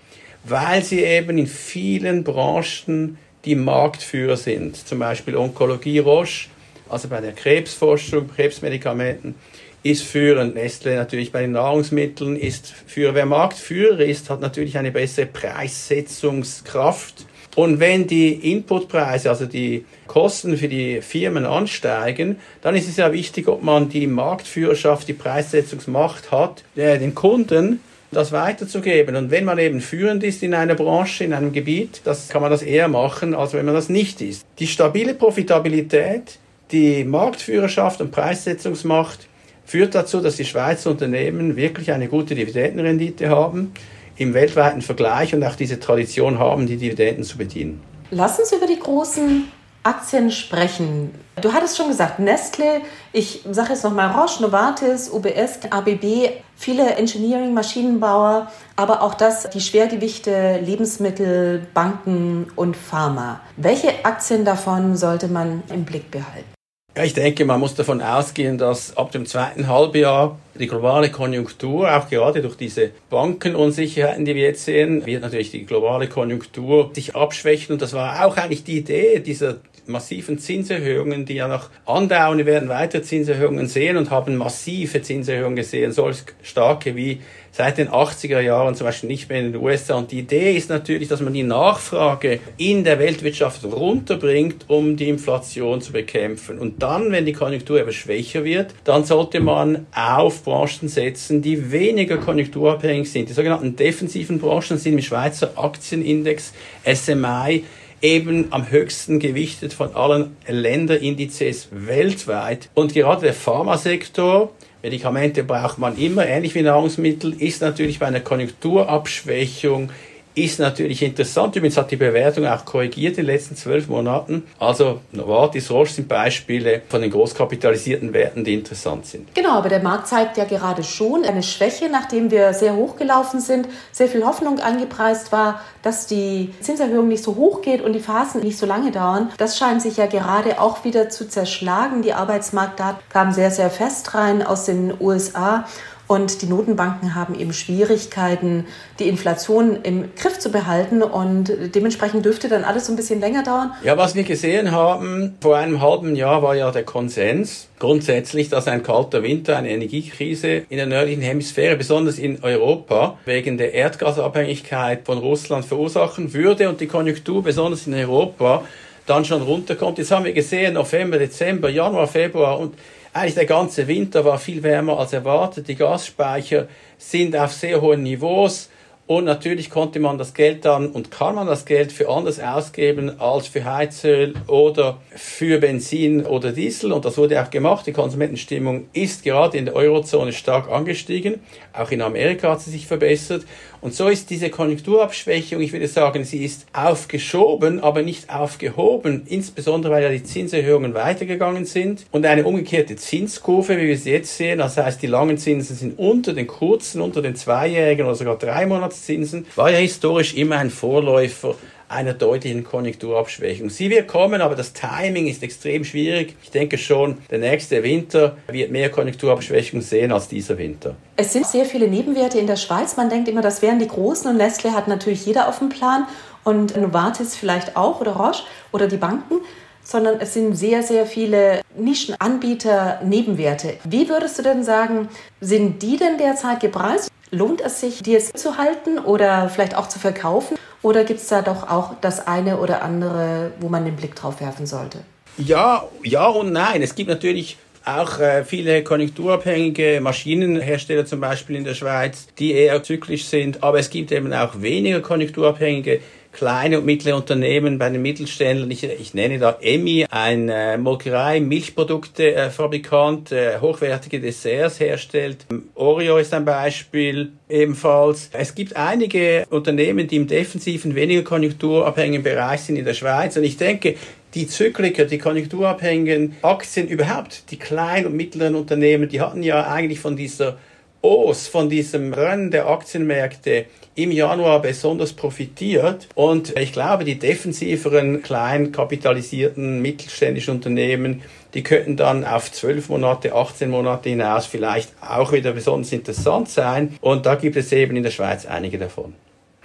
Weil 0.44 0.82
sie 0.82 1.04
eben 1.04 1.38
in 1.38 1.46
vielen 1.46 2.24
Branchen 2.24 3.18
die 3.44 3.54
Marktführer 3.54 4.36
sind. 4.36 4.76
Zum 4.76 4.98
Beispiel 4.98 5.36
Onkologie 5.36 5.98
Roche, 5.98 6.48
also 6.88 7.08
bei 7.08 7.20
der 7.20 7.32
Krebsforschung, 7.32 8.28
Krebsmedikamenten, 8.34 9.34
ist 9.82 10.02
für 10.02 10.44
Nestle 10.44 10.96
natürlich 10.96 11.32
bei 11.32 11.42
den 11.42 11.52
Nahrungsmitteln, 11.52 12.36
ist 12.36 12.74
für 12.86 13.14
wer 13.14 13.24
Marktführer 13.24 14.00
ist, 14.00 14.28
hat 14.28 14.40
natürlich 14.40 14.76
eine 14.76 14.90
bessere 14.90 15.26
Preissetzungskraft. 15.26 17.26
Und 17.56 17.80
wenn 17.80 18.06
die 18.06 18.32
Inputpreise, 18.52 19.28
also 19.28 19.46
die 19.46 19.84
Kosten 20.06 20.56
für 20.56 20.68
die 20.68 21.00
Firmen 21.02 21.44
ansteigen, 21.44 22.36
dann 22.62 22.76
ist 22.76 22.88
es 22.88 22.96
ja 22.96 23.12
wichtig, 23.12 23.48
ob 23.48 23.62
man 23.62 23.88
die 23.88 24.06
Marktführerschaft, 24.06 25.08
die 25.08 25.14
Preissetzungsmacht 25.14 26.30
hat, 26.30 26.62
den 26.76 27.14
Kunden 27.14 27.80
das 28.12 28.32
weiterzugeben. 28.32 29.16
Und 29.16 29.30
wenn 29.30 29.44
man 29.44 29.58
eben 29.58 29.80
führend 29.80 30.24
ist 30.24 30.42
in 30.42 30.54
einer 30.54 30.74
Branche, 30.74 31.24
in 31.24 31.32
einem 31.32 31.52
Gebiet, 31.52 32.00
das 32.04 32.28
kann 32.28 32.42
man 32.42 32.50
das 32.50 32.62
eher 32.62 32.88
machen, 32.88 33.34
als 33.34 33.52
wenn 33.52 33.66
man 33.66 33.74
das 33.74 33.88
nicht 33.88 34.20
ist. 34.20 34.44
Die 34.58 34.66
stabile 34.66 35.14
Profitabilität, 35.14 36.38
die 36.72 37.04
Marktführerschaft 37.04 38.00
und 38.00 38.10
Preissetzungsmacht 38.10 39.28
führt 39.64 39.94
dazu, 39.94 40.20
dass 40.20 40.36
die 40.36 40.44
Schweizer 40.44 40.90
Unternehmen 40.90 41.54
wirklich 41.54 41.92
eine 41.92 42.08
gute 42.08 42.34
Dividendenrendite 42.34 43.28
haben 43.28 43.72
im 44.20 44.34
weltweiten 44.34 44.82
Vergleich 44.82 45.34
und 45.34 45.42
auch 45.42 45.56
diese 45.56 45.80
Tradition 45.80 46.38
haben, 46.38 46.66
die 46.66 46.76
Dividenden 46.76 47.24
zu 47.24 47.38
bedienen. 47.38 47.82
Lass 48.10 48.38
uns 48.38 48.52
über 48.52 48.66
die 48.66 48.78
großen 48.78 49.48
Aktien 49.82 50.30
sprechen. 50.30 51.14
Du 51.40 51.54
hattest 51.54 51.78
schon 51.78 51.88
gesagt, 51.88 52.18
Nestle, 52.18 52.82
ich 53.14 53.42
sage 53.50 53.70
jetzt 53.70 53.82
nochmal 53.82 54.10
Roche, 54.10 54.42
Novartis, 54.42 55.10
UBS, 55.10 55.60
ABB, 55.70 56.32
viele 56.54 56.96
Engineering, 56.96 57.54
Maschinenbauer, 57.54 58.52
aber 58.76 59.00
auch 59.00 59.14
das, 59.14 59.48
die 59.48 59.60
Schwergewichte, 59.60 60.58
Lebensmittel, 60.58 61.66
Banken 61.72 62.48
und 62.56 62.76
Pharma. 62.76 63.40
Welche 63.56 64.04
Aktien 64.04 64.44
davon 64.44 64.96
sollte 64.96 65.28
man 65.28 65.62
im 65.72 65.86
Blick 65.86 66.10
behalten? 66.10 66.59
Ich 66.96 67.14
denke, 67.14 67.44
man 67.44 67.60
muss 67.60 67.76
davon 67.76 68.02
ausgehen, 68.02 68.58
dass 68.58 68.96
ab 68.96 69.12
dem 69.12 69.24
zweiten 69.24 69.68
Halbjahr 69.68 70.36
die 70.58 70.66
globale 70.66 71.08
Konjunktur, 71.10 71.88
auch 71.96 72.10
gerade 72.10 72.42
durch 72.42 72.56
diese 72.56 72.90
Bankenunsicherheiten, 73.08 74.24
die 74.24 74.34
wir 74.34 74.42
jetzt 74.42 74.64
sehen, 74.64 75.06
wird 75.06 75.22
natürlich 75.22 75.52
die 75.52 75.64
globale 75.64 76.08
Konjunktur 76.08 76.90
sich 76.92 77.14
abschwächen. 77.14 77.74
Und 77.74 77.82
das 77.82 77.92
war 77.92 78.26
auch 78.26 78.36
eigentlich 78.36 78.64
die 78.64 78.78
Idee 78.78 79.20
dieser 79.20 79.58
massiven 79.90 80.38
Zinserhöhungen, 80.38 81.24
die 81.24 81.34
ja 81.34 81.48
noch 81.48 81.70
andauern. 81.86 82.38
Wir 82.38 82.46
werden 82.46 82.68
weitere 82.68 83.02
Zinserhöhungen 83.02 83.66
sehen 83.66 83.96
und 83.96 84.10
haben 84.10 84.36
massive 84.36 85.02
Zinserhöhungen 85.02 85.56
gesehen, 85.56 85.92
solch 85.92 86.18
starke 86.42 86.96
wie 86.96 87.20
seit 87.52 87.78
den 87.78 87.88
80er 87.88 88.40
Jahren 88.40 88.74
zum 88.74 88.86
Beispiel 88.86 89.08
nicht 89.08 89.28
mehr 89.28 89.40
in 89.40 89.52
den 89.52 89.60
USA. 89.60 89.94
Und 89.96 90.12
die 90.12 90.20
Idee 90.20 90.56
ist 90.56 90.70
natürlich, 90.70 91.08
dass 91.08 91.20
man 91.20 91.32
die 91.32 91.42
Nachfrage 91.42 92.40
in 92.56 92.84
der 92.84 92.98
Weltwirtschaft 92.98 93.64
runterbringt, 93.64 94.66
um 94.68 94.96
die 94.96 95.08
Inflation 95.08 95.80
zu 95.80 95.92
bekämpfen. 95.92 96.58
Und 96.58 96.82
dann, 96.82 97.10
wenn 97.10 97.26
die 97.26 97.32
Konjunktur 97.32 97.80
aber 97.80 97.92
schwächer 97.92 98.44
wird, 98.44 98.74
dann 98.84 99.04
sollte 99.04 99.40
man 99.40 99.86
auf 99.92 100.44
Branchen 100.44 100.88
setzen, 100.88 101.42
die 101.42 101.72
weniger 101.72 102.18
konjunkturabhängig 102.18 103.10
sind. 103.10 103.28
Die 103.28 103.32
sogenannten 103.32 103.76
defensiven 103.76 104.38
Branchen 104.38 104.78
sind 104.78 104.94
im 104.94 105.02
Schweizer 105.02 105.52
Aktienindex 105.56 106.52
SMI 106.84 107.64
eben 108.02 108.46
am 108.50 108.70
höchsten 108.70 109.18
gewichtet 109.18 109.72
von 109.72 109.94
allen 109.94 110.36
Länderindizes 110.46 111.68
weltweit. 111.70 112.68
Und 112.74 112.94
gerade 112.94 113.22
der 113.22 113.34
Pharmasektor, 113.34 114.52
Medikamente 114.82 115.44
braucht 115.44 115.78
man 115.78 115.98
immer, 115.98 116.26
ähnlich 116.26 116.54
wie 116.54 116.62
Nahrungsmittel, 116.62 117.34
ist 117.40 117.60
natürlich 117.60 117.98
bei 117.98 118.06
einer 118.06 118.20
Konjunkturabschwächung 118.20 119.90
ist 120.34 120.60
natürlich 120.60 121.02
interessant. 121.02 121.56
Übrigens 121.56 121.76
hat 121.76 121.90
die 121.90 121.96
Bewertung 121.96 122.46
auch 122.46 122.64
korrigiert 122.64 123.18
in 123.18 123.26
den 123.26 123.34
letzten 123.34 123.56
zwölf 123.56 123.88
Monaten. 123.88 124.44
Also 124.58 125.00
Novartis, 125.12 125.70
Roche 125.70 125.92
sind 125.92 126.08
Beispiele 126.08 126.82
von 126.88 127.02
den 127.02 127.10
großkapitalisierten 127.10 128.12
Werten, 128.12 128.44
die 128.44 128.54
interessant 128.54 129.06
sind. 129.06 129.34
Genau, 129.34 129.54
aber 129.54 129.68
der 129.68 129.82
Markt 129.82 130.06
zeigt 130.06 130.36
ja 130.36 130.44
gerade 130.44 130.84
schon 130.84 131.24
eine 131.24 131.42
Schwäche, 131.42 131.88
nachdem 131.90 132.30
wir 132.30 132.54
sehr 132.54 132.76
hochgelaufen 132.76 133.40
sind, 133.40 133.66
sehr 133.92 134.08
viel 134.08 134.24
Hoffnung 134.24 134.60
eingepreist 134.60 135.32
war, 135.32 135.60
dass 135.82 136.06
die 136.06 136.54
Zinserhöhung 136.60 137.08
nicht 137.08 137.24
so 137.24 137.36
hoch 137.36 137.62
geht 137.62 137.82
und 137.82 137.92
die 137.92 138.00
Phasen 138.00 138.42
nicht 138.42 138.58
so 138.58 138.66
lange 138.66 138.92
dauern. 138.92 139.30
Das 139.38 139.58
scheint 139.58 139.82
sich 139.82 139.96
ja 139.96 140.06
gerade 140.06 140.60
auch 140.60 140.84
wieder 140.84 141.08
zu 141.08 141.28
zerschlagen. 141.28 142.02
Die 142.02 142.12
Arbeitsmarktdaten 142.12 143.00
kamen 143.08 143.32
sehr, 143.32 143.50
sehr 143.50 143.70
fest 143.70 144.14
rein 144.14 144.42
aus 144.42 144.64
den 144.66 144.92
USA. 145.00 145.64
Und 146.10 146.42
die 146.42 146.46
Notenbanken 146.46 147.14
haben 147.14 147.38
eben 147.38 147.52
Schwierigkeiten, 147.52 148.66
die 148.98 149.06
Inflation 149.08 149.78
im 149.84 150.12
Griff 150.16 150.40
zu 150.40 150.50
behalten. 150.50 151.04
Und 151.04 151.52
dementsprechend 151.72 152.24
dürfte 152.24 152.48
dann 152.48 152.64
alles 152.64 152.86
so 152.86 152.92
ein 152.92 152.96
bisschen 152.96 153.20
länger 153.20 153.44
dauern. 153.44 153.74
Ja, 153.84 153.96
was 153.96 154.16
wir 154.16 154.24
gesehen 154.24 154.72
haben, 154.72 155.36
vor 155.40 155.56
einem 155.56 155.80
halben 155.80 156.16
Jahr 156.16 156.42
war 156.42 156.56
ja 156.56 156.72
der 156.72 156.82
Konsens 156.82 157.68
grundsätzlich, 157.78 158.48
dass 158.48 158.66
ein 158.66 158.82
kalter 158.82 159.22
Winter, 159.22 159.56
eine 159.56 159.70
Energiekrise 159.70 160.64
in 160.68 160.78
der 160.78 160.86
nördlichen 160.86 161.22
Hemisphäre, 161.22 161.76
besonders 161.76 162.18
in 162.18 162.42
Europa, 162.42 163.16
wegen 163.24 163.56
der 163.56 163.72
Erdgasabhängigkeit 163.72 165.06
von 165.06 165.18
Russland 165.18 165.64
verursachen 165.64 166.34
würde 166.34 166.68
und 166.68 166.80
die 166.80 166.88
Konjunktur, 166.88 167.44
besonders 167.44 167.86
in 167.86 167.94
Europa, 167.94 168.64
dann 169.06 169.24
schon 169.24 169.42
runterkommt. 169.42 169.98
Jetzt 169.98 170.10
haben 170.10 170.24
wir 170.24 170.32
gesehen, 170.32 170.74
November, 170.74 171.18
Dezember, 171.18 171.70
Januar, 171.70 172.08
Februar 172.08 172.58
und 172.58 172.74
eigentlich 173.12 173.34
der 173.34 173.46
ganze 173.46 173.88
Winter 173.88 174.24
war 174.24 174.38
viel 174.38 174.62
wärmer 174.62 174.98
als 174.98 175.12
erwartet. 175.12 175.68
Die 175.68 175.74
Gasspeicher 175.74 176.68
sind 176.96 177.36
auf 177.36 177.52
sehr 177.52 177.80
hohen 177.80 178.02
Niveaus. 178.02 178.70
Und 179.10 179.24
natürlich 179.24 179.70
konnte 179.70 179.98
man 179.98 180.18
das 180.18 180.34
Geld 180.34 180.64
dann 180.64 180.86
und 180.86 181.10
kann 181.10 181.34
man 181.34 181.48
das 181.48 181.64
Geld 181.64 181.90
für 181.90 182.08
anders 182.08 182.38
ausgeben 182.38 183.20
als 183.20 183.48
für 183.48 183.64
Heizöl 183.64 184.34
oder 184.46 184.98
für 185.16 185.58
Benzin 185.58 186.24
oder 186.24 186.52
Diesel. 186.52 186.92
Und 186.92 187.04
das 187.04 187.18
wurde 187.18 187.42
auch 187.42 187.50
gemacht. 187.50 187.88
Die 187.88 187.92
Konsumentenstimmung 187.92 188.86
ist 188.92 189.24
gerade 189.24 189.58
in 189.58 189.64
der 189.64 189.74
Eurozone 189.74 190.32
stark 190.32 190.70
angestiegen. 190.70 191.40
Auch 191.72 191.90
in 191.90 192.02
Amerika 192.02 192.52
hat 192.52 192.60
sie 192.60 192.70
sich 192.70 192.86
verbessert. 192.86 193.44
Und 193.82 193.94
so 193.94 194.08
ist 194.08 194.28
diese 194.28 194.50
Konjunkturabschwächung, 194.50 195.60
ich 195.60 195.72
würde 195.72 195.88
sagen, 195.88 196.24
sie 196.24 196.44
ist 196.44 196.66
aufgeschoben, 196.74 197.80
aber 197.80 198.02
nicht 198.02 198.28
aufgehoben, 198.28 199.22
insbesondere 199.26 199.92
weil 199.92 200.02
ja 200.02 200.10
die 200.10 200.22
Zinserhöhungen 200.22 200.92
weitergegangen 200.92 201.64
sind 201.64 202.04
und 202.10 202.26
eine 202.26 202.44
umgekehrte 202.44 202.96
Zinskurve, 202.96 203.78
wie 203.78 203.88
wir 203.88 203.96
sie 203.96 204.10
jetzt 204.10 204.36
sehen, 204.36 204.58
das 204.58 204.76
heißt, 204.76 205.00
die 205.00 205.06
langen 205.06 205.38
Zinsen 205.38 205.76
sind 205.76 205.98
unter 205.98 206.34
den 206.34 206.46
kurzen, 206.46 207.00
unter 207.00 207.22
den 207.22 207.36
zweijährigen 207.36 208.04
oder 208.04 208.14
sogar 208.14 208.36
drei 208.36 208.66
Monatszinsen, 208.66 209.46
war 209.56 209.70
ja 209.70 209.78
historisch 209.78 210.34
immer 210.34 210.58
ein 210.58 210.70
Vorläufer 210.70 211.54
einer 211.90 212.14
deutlichen 212.14 212.62
Konjunkturabschwächung. 212.62 213.68
Sie 213.68 213.90
wird 213.90 214.06
kommen, 214.06 214.40
aber 214.40 214.54
das 214.54 214.72
Timing 214.72 215.26
ist 215.26 215.42
extrem 215.42 215.84
schwierig. 215.84 216.36
Ich 216.42 216.50
denke 216.50 216.78
schon, 216.78 217.18
der 217.30 217.38
nächste 217.38 217.82
Winter 217.82 218.36
wird 218.46 218.70
mehr 218.70 218.90
Konjunkturabschwächung 218.90 219.80
sehen 219.80 220.12
als 220.12 220.28
dieser 220.28 220.56
Winter. 220.56 220.94
Es 221.16 221.32
sind 221.32 221.46
sehr 221.46 221.64
viele 221.64 221.88
Nebenwerte 221.88 222.38
in 222.38 222.46
der 222.46 222.56
Schweiz. 222.56 222.96
Man 222.96 223.10
denkt 223.10 223.28
immer, 223.28 223.42
das 223.42 223.60
wären 223.60 223.80
die 223.80 223.88
großen 223.88 224.30
und 224.30 224.36
Nestle 224.36 224.72
hat 224.72 224.86
natürlich 224.86 225.26
jeder 225.26 225.48
auf 225.48 225.58
dem 225.58 225.68
Plan 225.68 226.06
und 226.44 226.76
Novartis 226.76 227.34
vielleicht 227.36 227.76
auch 227.76 228.00
oder 228.00 228.12
Roche 228.12 228.44
oder 228.72 228.86
die 228.86 228.96
Banken 228.96 229.40
sondern 229.82 230.20
es 230.20 230.34
sind 230.34 230.54
sehr, 230.54 230.82
sehr 230.82 231.06
viele 231.06 231.62
Nischenanbieter, 231.76 233.00
Nebenwerte. 233.02 233.78
Wie 233.84 234.08
würdest 234.08 234.38
du 234.38 234.42
denn 234.42 234.62
sagen, 234.62 235.08
sind 235.40 235.82
die 235.82 235.96
denn 235.96 236.18
derzeit 236.18 236.60
gepreist? 236.60 237.10
Lohnt 237.32 237.60
es 237.60 237.80
sich, 237.80 238.02
die 238.02 238.12
jetzt 238.12 238.36
zu 238.36 238.58
halten 238.58 238.98
oder 238.98 239.48
vielleicht 239.48 239.76
auch 239.76 239.88
zu 239.88 239.98
verkaufen? 239.98 240.56
Oder 240.82 241.04
gibt 241.04 241.20
es 241.20 241.28
da 241.28 241.42
doch 241.42 241.68
auch 241.68 241.94
das 242.00 242.26
eine 242.26 242.58
oder 242.58 242.82
andere, 242.82 243.52
wo 243.60 243.68
man 243.68 243.84
den 243.84 243.94
Blick 243.94 244.16
drauf 244.16 244.40
werfen 244.40 244.66
sollte? 244.66 244.98
Ja, 245.36 245.84
ja 246.02 246.26
und 246.26 246.52
nein. 246.52 246.82
Es 246.82 246.94
gibt 246.94 247.08
natürlich 247.08 247.56
auch 247.84 248.18
äh, 248.18 248.44
viele 248.44 248.82
konjunkturabhängige 248.82 250.00
Maschinenhersteller 250.00 251.06
zum 251.06 251.20
Beispiel 251.20 251.56
in 251.56 251.64
der 251.64 251.74
Schweiz, 251.74 252.26
die 252.38 252.52
eher 252.52 252.82
zyklisch 252.82 253.24
sind, 253.24 253.62
aber 253.62 253.78
es 253.78 253.90
gibt 253.90 254.12
eben 254.12 254.32
auch 254.32 254.60
weniger 254.60 255.00
konjunkturabhängige 255.00 256.00
kleine 256.32 256.78
und 256.78 256.86
mittlere 256.86 257.16
Unternehmen 257.16 257.78
bei 257.78 257.90
den 257.90 258.02
Mittelständlern. 258.02 258.70
Ich, 258.70 258.84
ich 258.84 259.14
nenne 259.14 259.38
da 259.38 259.58
EMI, 259.60 260.06
ein 260.10 260.48
äh, 260.48 260.76
Molkerei, 260.78 261.40
Milchproduktefabrikant, 261.40 263.32
äh, 263.32 263.54
äh, 263.54 263.60
hochwertige 263.60 264.20
Desserts 264.20 264.80
herstellt. 264.80 265.46
Oreo 265.74 266.18
ist 266.18 266.32
ein 266.32 266.44
Beispiel 266.44 267.32
ebenfalls. 267.48 268.30
Es 268.32 268.54
gibt 268.54 268.76
einige 268.76 269.46
Unternehmen, 269.50 270.06
die 270.06 270.16
im 270.16 270.26
defensiven, 270.26 270.94
weniger 270.94 271.22
konjunkturabhängigen 271.22 272.22
Bereich 272.22 272.60
sind 272.60 272.76
in 272.76 272.84
der 272.84 272.94
Schweiz. 272.94 273.36
Und 273.36 273.44
ich 273.44 273.56
denke, 273.56 273.96
die 274.34 274.46
Zykliker, 274.46 275.06
die 275.06 275.18
konjunkturabhängigen 275.18 276.36
Aktien 276.42 276.86
überhaupt, 276.86 277.50
die 277.50 277.58
kleinen 277.58 278.06
und 278.06 278.14
mittleren 278.14 278.54
Unternehmen, 278.54 279.08
die 279.08 279.20
hatten 279.20 279.42
ja 279.42 279.66
eigentlich 279.66 279.98
von 279.98 280.16
dieser 280.16 280.56
Os 281.02 281.48
von 281.48 281.70
diesem 281.70 282.12
Rennen 282.12 282.50
der 282.50 282.68
Aktienmärkte 282.68 283.66
im 283.94 284.12
Januar 284.12 284.60
besonders 284.60 285.12
profitiert. 285.12 286.08
Und 286.14 286.56
ich 286.58 286.72
glaube, 286.72 287.04
die 287.04 287.18
defensiveren, 287.18 288.22
klein 288.22 288.70
kapitalisierten 288.70 289.80
mittelständischen 289.80 290.54
Unternehmen, 290.54 291.22
die 291.54 291.62
könnten 291.62 291.96
dann 291.96 292.24
auf 292.24 292.52
12 292.52 292.90
Monate, 292.90 293.34
18 293.34 293.70
Monate 293.70 294.10
hinaus 294.10 294.46
vielleicht 294.46 294.90
auch 295.00 295.32
wieder 295.32 295.52
besonders 295.52 295.92
interessant 295.92 296.48
sein. 296.48 296.96
Und 297.00 297.26
da 297.26 297.34
gibt 297.34 297.56
es 297.56 297.72
eben 297.72 297.96
in 297.96 298.02
der 298.02 298.10
Schweiz 298.10 298.46
einige 298.46 298.78
davon. 298.78 299.14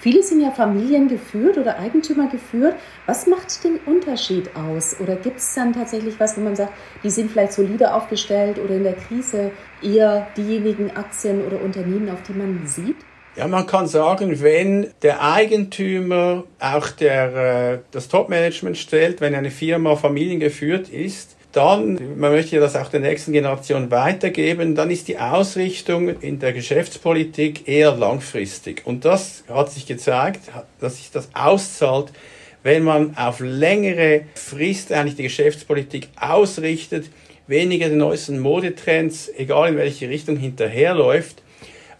Viele 0.05 0.21
sind 0.21 0.39
ja 0.39 0.51
familiengeführt 0.51 1.57
oder 1.57 1.79
Eigentümer 1.79 2.29
geführt. 2.29 2.75
Was 3.07 3.25
macht 3.25 3.63
den 3.63 3.79
Unterschied 3.87 4.55
aus? 4.55 4.95
Oder 4.99 5.15
gibt 5.15 5.39
es 5.39 5.55
dann 5.55 5.73
tatsächlich 5.73 6.19
was, 6.19 6.37
wo 6.37 6.41
man 6.41 6.55
sagt, 6.55 6.73
die 7.03 7.09
sind 7.09 7.31
vielleicht 7.31 7.53
solider 7.53 7.95
aufgestellt 7.95 8.59
oder 8.59 8.75
in 8.75 8.83
der 8.83 8.93
Krise 8.93 9.49
eher 9.81 10.27
diejenigen 10.37 10.95
Aktien 10.95 11.43
oder 11.43 11.59
Unternehmen, 11.59 12.07
auf 12.11 12.21
die 12.21 12.33
man 12.33 12.67
sieht? 12.67 12.97
Ja, 13.35 13.47
man 13.47 13.65
kann 13.65 13.87
sagen, 13.87 14.43
wenn 14.43 14.91
der 15.01 15.23
Eigentümer 15.23 16.43
auch 16.59 16.89
der, 16.89 17.73
äh, 17.73 17.79
das 17.89 18.07
Top-Management 18.07 18.77
stellt, 18.77 19.21
wenn 19.21 19.33
eine 19.33 19.49
Firma 19.49 19.95
familiengeführt 19.95 20.87
ist, 20.87 21.34
dann, 21.55 22.19
man 22.19 22.31
möchte 22.31 22.55
ja 22.55 22.61
das 22.61 22.75
auch 22.75 22.89
der 22.89 22.99
nächsten 22.99 23.31
Generation 23.31 23.89
weitergeben, 23.89 24.75
dann 24.75 24.91
ist 24.91 25.07
die 25.07 25.17
Ausrichtung 25.17 26.19
in 26.19 26.39
der 26.39 26.51
Geschäftspolitik 26.51 27.67
eher 27.67 27.95
langfristig. 27.95 28.81
Und 28.85 29.05
das 29.05 29.45
hat 29.47 29.71
sich 29.71 29.85
gezeigt, 29.85 30.41
dass 30.81 30.97
sich 30.97 31.11
das 31.11 31.29
auszahlt, 31.33 32.11
wenn 32.63 32.83
man 32.83 33.15
auf 33.15 33.39
längere 33.39 34.23
Frist 34.33 34.91
eigentlich 34.91 35.15
die 35.15 35.23
Geschäftspolitik 35.23 36.09
ausrichtet, 36.19 37.05
weniger 37.47 37.87
den 37.87 37.99
neuesten 37.99 38.39
Modetrends, 38.39 39.31
egal 39.37 39.69
in 39.69 39.77
welche 39.77 40.09
Richtung 40.09 40.35
hinterherläuft, 40.35 41.41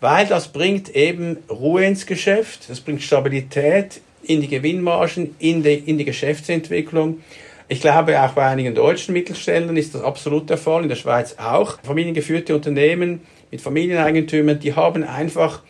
weil 0.01 0.25
das 0.27 0.49
bringt 0.49 0.93
eben 0.95 1.37
Ruhe 1.49 1.85
ins 1.85 2.05
Geschäft, 2.05 2.69
das 2.69 2.81
bringt 2.81 3.03
Stabilität 3.03 4.01
in 4.23 4.41
die 4.41 4.47
Gewinnmargen, 4.47 5.35
in 5.39 5.63
die, 5.63 5.75
in 5.75 5.97
die 5.97 6.05
Geschäftsentwicklung 6.05 7.21
ich 7.67 7.81
glaube, 7.81 8.21
auch 8.21 8.31
bei 8.31 8.45
einigen 8.45 8.75
deutschen 8.75 9.13
Mittelständlern 9.13 9.77
ist 9.77 9.95
das 9.95 10.03
absolut 10.03 10.49
der 10.49 10.57
Fall, 10.57 10.83
in 10.83 10.89
der 10.89 10.95
Schweiz 10.95 11.35
auch. 11.39 11.79
Familiengeführte 11.83 12.55
Unternehmen 12.55 13.21
mit 13.49 13.61
Familieneigentümern, 13.61 14.59
die 14.59 14.75
haben 14.75 15.03
einfach, 15.03 15.63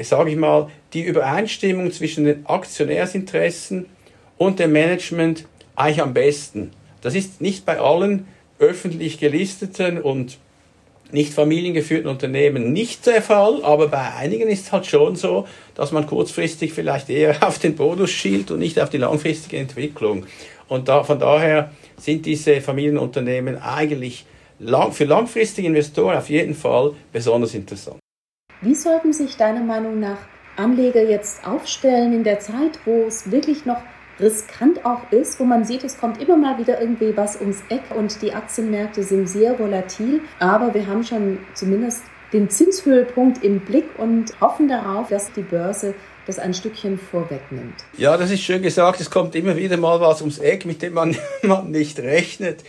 sage 0.00 0.30
ich 0.30 0.36
mal, 0.36 0.68
die 0.92 1.02
Übereinstimmung 1.02 1.90
zwischen 1.90 2.24
den 2.24 2.46
Aktionärsinteressen 2.46 3.86
und 4.38 4.58
dem 4.58 4.72
Management 4.72 5.46
eigentlich 5.74 6.02
am 6.02 6.14
besten. 6.14 6.70
Das 7.00 7.14
ist 7.14 7.40
nicht 7.40 7.64
bei 7.64 7.80
allen 7.80 8.28
öffentlich 8.58 9.18
gelisteten 9.18 10.00
und 10.00 10.38
nicht 11.12 11.32
familiengeführten 11.32 12.08
Unternehmen 12.08 12.72
nicht 12.72 13.06
der 13.06 13.22
Fall, 13.22 13.64
aber 13.64 13.88
bei 13.88 14.14
einigen 14.14 14.48
ist 14.48 14.66
es 14.66 14.72
halt 14.72 14.86
schon 14.86 15.16
so, 15.16 15.46
dass 15.74 15.90
man 15.90 16.06
kurzfristig 16.06 16.72
vielleicht 16.72 17.10
eher 17.10 17.42
auf 17.46 17.58
den 17.58 17.74
Bonus 17.74 18.10
schielt 18.10 18.50
und 18.50 18.60
nicht 18.60 18.78
auf 18.78 18.90
die 18.90 18.98
langfristige 18.98 19.56
Entwicklung. 19.56 20.26
Und 20.70 20.88
da, 20.88 21.02
von 21.02 21.18
daher 21.18 21.72
sind 21.98 22.24
diese 22.24 22.60
Familienunternehmen 22.60 23.60
eigentlich 23.60 24.24
lang, 24.60 24.92
für 24.92 25.04
langfristige 25.04 25.66
Investoren 25.66 26.16
auf 26.16 26.30
jeden 26.30 26.54
Fall 26.54 26.92
besonders 27.12 27.54
interessant. 27.54 27.98
Wie 28.62 28.76
sollten 28.76 29.12
sich 29.12 29.36
deiner 29.36 29.64
Meinung 29.64 29.98
nach 29.98 30.18
Anleger 30.56 31.02
jetzt 31.02 31.44
aufstellen 31.44 32.12
in 32.12 32.22
der 32.22 32.38
Zeit, 32.38 32.78
wo 32.84 33.04
es 33.08 33.32
wirklich 33.32 33.66
noch 33.66 33.82
riskant 34.20 34.84
auch 34.84 35.10
ist, 35.10 35.40
wo 35.40 35.44
man 35.44 35.64
sieht, 35.64 35.82
es 35.82 35.98
kommt 35.98 36.22
immer 36.22 36.36
mal 36.36 36.58
wieder 36.58 36.80
irgendwie 36.80 37.16
was 37.16 37.40
ums 37.40 37.62
Eck 37.68 37.82
und 37.96 38.22
die 38.22 38.32
Aktienmärkte 38.32 39.02
sind 39.02 39.28
sehr 39.28 39.58
volatil, 39.58 40.20
aber 40.38 40.72
wir 40.74 40.86
haben 40.86 41.02
schon 41.02 41.38
zumindest 41.54 42.04
den 42.32 42.48
Zinshöhepunkt 42.48 43.42
im 43.42 43.60
Blick 43.60 43.86
und 43.98 44.40
hoffen 44.40 44.68
darauf, 44.68 45.08
dass 45.08 45.32
die 45.32 45.42
Börse 45.42 45.94
das 46.26 46.38
ein 46.38 46.54
Stückchen 46.54 46.98
vorwegnimmt. 46.98 47.74
Ja, 47.96 48.16
das 48.16 48.30
ist 48.30 48.42
schön 48.42 48.62
gesagt. 48.62 49.00
Es 49.00 49.10
kommt 49.10 49.34
immer 49.34 49.56
wieder 49.56 49.76
mal 49.76 50.00
was 50.00 50.20
ums 50.20 50.38
Eck, 50.38 50.66
mit 50.66 50.82
dem 50.82 50.94
man, 50.94 51.16
man 51.42 51.70
nicht 51.70 51.98
rechnet. 51.98 52.64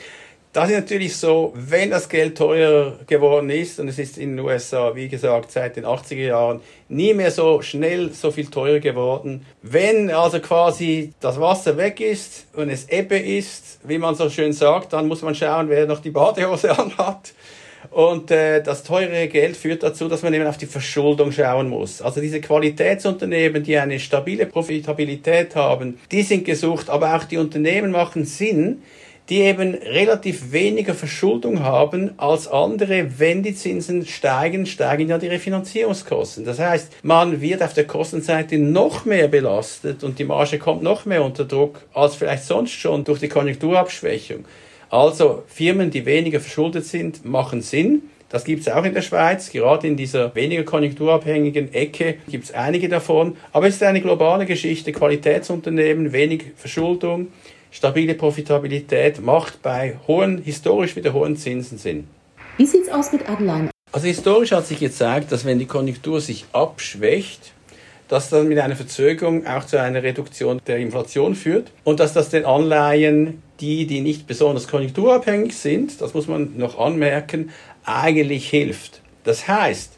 Das 0.54 0.70
ist 0.70 0.76
natürlich 0.76 1.16
so, 1.16 1.54
wenn 1.56 1.92
das 1.92 2.10
Geld 2.10 2.38
teurer 2.38 3.00
geworden 3.08 3.50
ist, 3.50 3.80
und 3.80 3.88
es 3.88 3.98
ist 3.98 4.18
in 4.18 4.36
den 4.36 4.46
USA, 4.46 4.94
wie 4.94 5.08
gesagt, 5.08 5.50
seit 5.50 5.78
den 5.78 5.86
80er 5.86 6.26
Jahren 6.26 6.60
nie 6.90 7.14
mehr 7.14 7.32
so 7.32 7.62
schnell 7.62 8.12
so 8.12 8.32
viel 8.32 8.48
teurer 8.48 8.82
geworden. 8.82 9.46
Wenn 9.62 10.12
also 10.12 10.42
quasi 10.42 11.14
das 11.22 11.40
Wasser 11.40 11.78
weg 11.78 12.02
ist 12.02 12.48
und 12.52 12.70
es 12.70 12.90
Ebbe 12.90 13.18
ist, 13.18 13.80
wie 13.86 13.98
man 13.98 14.16
so 14.16 14.30
schön 14.30 14.52
sagt, 14.52 14.92
dann 14.92 15.08
muss 15.08 15.22
man 15.22 15.36
schauen, 15.36 15.70
wer 15.70 15.86
noch 15.86 16.02
die 16.02 16.12
Badehose 16.12 16.72
anhat. 16.78 17.32
Und 17.90 18.32
äh, 18.32 18.62
das 18.62 18.84
teure 18.84 19.28
Geld 19.28 19.58
führt 19.58 19.84
dazu, 19.84 20.08
dass 20.08 20.22
man 20.22 20.34
eben 20.34 20.46
auf 20.46 20.58
die 20.58 20.66
Verschuldung 20.66 21.32
schauen 21.32 21.70
muss. 21.70 22.02
Also 22.02 22.22
diese 22.22 22.40
Qualitätsunternehmen, 22.40 23.64
die 23.64 23.78
eine 23.78 24.00
stabile 24.00 24.46
Profitabilität 24.46 25.56
haben, 25.56 26.00
die 26.12 26.22
sind 26.22 26.46
gesucht, 26.46 26.90
aber 26.90 27.16
auch 27.16 27.24
die 27.24 27.38
Unternehmen 27.38 27.92
machen 27.92 28.26
Sinn, 28.26 28.84
die 29.30 29.42
eben 29.42 29.76
relativ 29.76 30.52
weniger 30.52 30.94
Verschuldung 30.94 31.62
haben 31.62 32.12
als 32.18 32.48
andere. 32.48 33.18
Wenn 33.18 33.44
die 33.44 33.56
Zinsen 33.56 34.06
steigen, 34.06 34.66
steigen 34.66 35.08
ja 35.08 35.18
die 35.18 35.28
Refinanzierungskosten. 35.28 36.44
Das 36.44 36.60
heißt, 36.60 36.92
man 37.04 37.40
wird 37.40 37.64
auf 37.64 37.74
der 37.74 37.88
Kostenseite 37.88 38.58
noch 38.58 39.06
mehr 39.06 39.28
belastet 39.30 40.04
und 40.04 40.20
die 40.20 40.26
Marge 40.26 40.60
kommt 40.60 40.84
noch 40.84 41.06
mehr 41.06 41.24
unter 41.24 41.46
Druck 41.46 41.82
als 41.94 42.16
vielleicht 42.16 42.44
sonst 42.44 42.74
schon 42.74 43.04
durch 43.04 43.20
die 43.20 43.30
Konjunkturabschwächung. 43.30 44.46
Also 44.92 45.44
Firmen, 45.48 45.90
die 45.90 46.06
weniger 46.06 46.42
verschuldet 46.42 46.86
sind, 46.86 47.24
machen 47.24 47.62
Sinn. 47.62 48.04
Das 48.28 48.44
gibt 48.44 48.62
es 48.62 48.68
auch 48.68 48.84
in 48.84 48.94
der 48.94 49.02
Schweiz, 49.02 49.50
gerade 49.50 49.88
in 49.88 49.96
dieser 49.96 50.36
weniger 50.36 50.64
konjunkturabhängigen 50.64 51.74
Ecke 51.74 52.18
gibt 52.30 52.46
es 52.46 52.54
einige 52.54 52.90
davon. 52.90 53.38
Aber 53.54 53.68
es 53.68 53.76
ist 53.76 53.84
eine 53.84 54.02
globale 54.02 54.46
Geschichte. 54.46 54.92
Qualitätsunternehmen, 54.92 56.12
wenig 56.12 56.44
Verschuldung, 56.58 57.28
stabile 57.72 58.16
Profitabilität 58.16 59.22
macht 59.22 59.62
bei 59.62 59.98
hohen, 60.08 60.42
historisch 60.44 60.98
wieder 60.98 61.14
hohen 61.14 61.38
Zinsen 61.38 61.78
Sinn. 61.78 62.08
Wie 62.58 62.66
sieht 62.66 62.84
es 62.84 62.90
aus 62.90 63.14
mit 63.14 63.30
Anleihen? 63.30 63.70
Also 63.94 64.08
historisch 64.08 64.52
hat 64.52 64.68
sich 64.68 64.80
gezeigt, 64.80 65.32
dass 65.32 65.46
wenn 65.46 65.60
die 65.60 65.66
Konjunktur 65.66 66.20
sich 66.20 66.46
abschwächt, 66.52 67.54
dass 68.12 68.28
das 68.28 68.44
mit 68.44 68.60
einer 68.60 68.76
Verzögerung 68.76 69.48
auch 69.48 69.66
zu 69.66 69.80
einer 69.80 70.04
Reduktion 70.04 70.60
der 70.68 70.80
Inflation 70.80 71.34
führt 71.34 71.72
und 71.86 72.02
dass 72.02 72.12
das 72.12 72.28
den 72.28 72.44
Anleihen, 72.44 73.42
die, 73.62 73.88
die 73.88 74.02
nicht 74.02 74.28
besonders 74.28 74.68
konjunkturabhängig 74.68 75.56
sind, 75.56 76.02
das 76.02 76.14
muss 76.14 76.28
man 76.28 76.58
noch 76.58 76.78
anmerken, 76.78 77.52
eigentlich 77.86 78.50
hilft. 78.50 79.00
Das 79.24 79.48
heißt, 79.48 79.94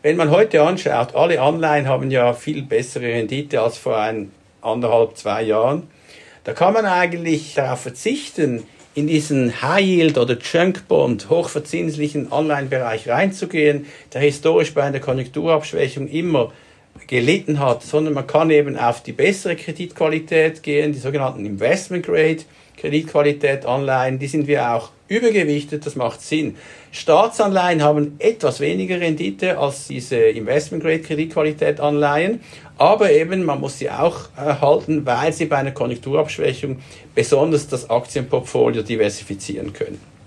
wenn 0.00 0.16
man 0.16 0.30
heute 0.30 0.62
anschaut, 0.62 1.14
alle 1.14 1.42
Anleihen 1.42 1.88
haben 1.88 2.10
ja 2.10 2.32
viel 2.32 2.62
bessere 2.62 3.04
Rendite 3.04 3.60
als 3.60 3.76
vor 3.76 3.98
ein, 3.98 4.32
anderthalb, 4.62 5.18
zwei 5.18 5.42
Jahren, 5.42 5.88
da 6.44 6.54
kann 6.54 6.72
man 6.72 6.86
eigentlich 6.86 7.52
darauf 7.52 7.82
verzichten, 7.82 8.62
in 8.94 9.08
diesen 9.08 9.60
High 9.60 9.84
Yield 9.84 10.16
oder 10.16 10.38
Junk 10.38 10.88
Bond 10.88 11.28
hochverzinslichen 11.28 12.32
Anleihenbereich 12.32 13.10
reinzugehen, 13.10 13.84
der 14.14 14.22
historisch 14.22 14.72
bei 14.72 14.84
einer 14.84 15.00
Konjunkturabschwächung 15.00 16.08
immer 16.08 16.50
gelitten 17.06 17.58
hat, 17.58 17.82
sondern 17.82 18.14
man 18.14 18.26
kann 18.26 18.50
eben 18.50 18.76
auf 18.76 19.02
die 19.02 19.12
bessere 19.12 19.56
Kreditqualität 19.56 20.62
gehen, 20.62 20.92
die 20.92 20.98
sogenannten 20.98 21.44
Investment 21.46 22.04
Grade 22.04 22.38
Kreditqualität 22.76 23.66
Anleihen, 23.66 24.18
die 24.18 24.28
sind 24.28 24.46
wir 24.46 24.72
auch 24.72 24.90
übergewichtet, 25.08 25.84
das 25.84 25.96
macht 25.96 26.20
Sinn. 26.22 26.56
Staatsanleihen 26.92 27.82
haben 27.82 28.16
etwas 28.18 28.60
weniger 28.60 29.00
Rendite 29.00 29.58
als 29.58 29.88
diese 29.88 30.16
Investment 30.16 30.82
Grade 30.82 31.00
Kreditqualität 31.00 31.80
Anleihen, 31.80 32.40
aber 32.76 33.10
eben 33.10 33.44
man 33.44 33.60
muss 33.60 33.78
sie 33.78 33.90
auch 33.90 34.28
erhalten, 34.36 35.04
weil 35.04 35.32
sie 35.32 35.46
bei 35.46 35.56
einer 35.56 35.72
Konjunkturabschwächung 35.72 36.78
besonders 37.14 37.66
das 37.66 37.90
Aktienportfolio 37.90 38.82
diversifizieren 38.82 39.72
können. 39.72 40.17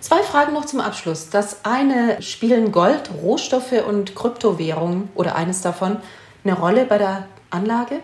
Zwei 0.00 0.22
Fragen 0.22 0.54
noch 0.54 0.64
zum 0.64 0.80
Abschluss. 0.80 1.28
Das 1.28 1.64
eine 1.64 2.22
spielen 2.22 2.70
Gold, 2.70 3.10
Rohstoffe 3.20 3.84
und 3.86 4.14
Kryptowährungen 4.14 5.08
oder 5.14 5.34
eines 5.34 5.60
davon 5.60 5.96
eine 6.44 6.54
Rolle 6.54 6.84
bei 6.84 6.98
der 6.98 7.26
Anlage? 7.50 8.00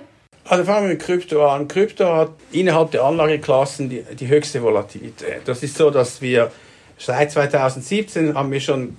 Also 0.47 0.65
fangen 0.65 0.89
wir 0.89 0.95
mit 0.95 1.03
Krypto 1.03 1.47
an. 1.47 1.69
Krypto 1.69 2.05
hat 2.05 2.31
innerhalb 2.53 2.91
der 2.91 3.05
Anlageklassen 3.05 3.89
die, 3.89 4.03
die 4.03 4.29
höchste 4.29 4.63
Volatilität. 4.63 5.43
Das 5.47 5.63
ist 5.63 5.77
so, 5.77 5.91
dass 5.91 6.21
wir 6.21 6.51
seit 6.99 7.31
2017 7.31 8.35
haben 8.35 8.51
wir 8.51 8.61
schon 8.61 8.97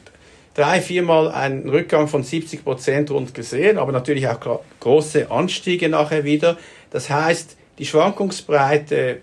drei, 0.56 0.82
viermal 0.82 1.30
einen 1.30 1.70
Rückgang 1.70 2.08
von 2.08 2.24
70 2.24 2.64
Prozent 2.64 3.12
rund 3.12 3.34
gesehen, 3.34 3.78
aber 3.78 3.92
natürlich 3.92 4.28
auch 4.28 4.40
große 4.80 5.30
Anstiege 5.30 5.90
nachher 5.90 6.24
wieder. 6.24 6.58
Das 6.92 7.10
heißt, 7.10 7.58
die 7.78 7.86
Schwankungsbreite 7.86 9.20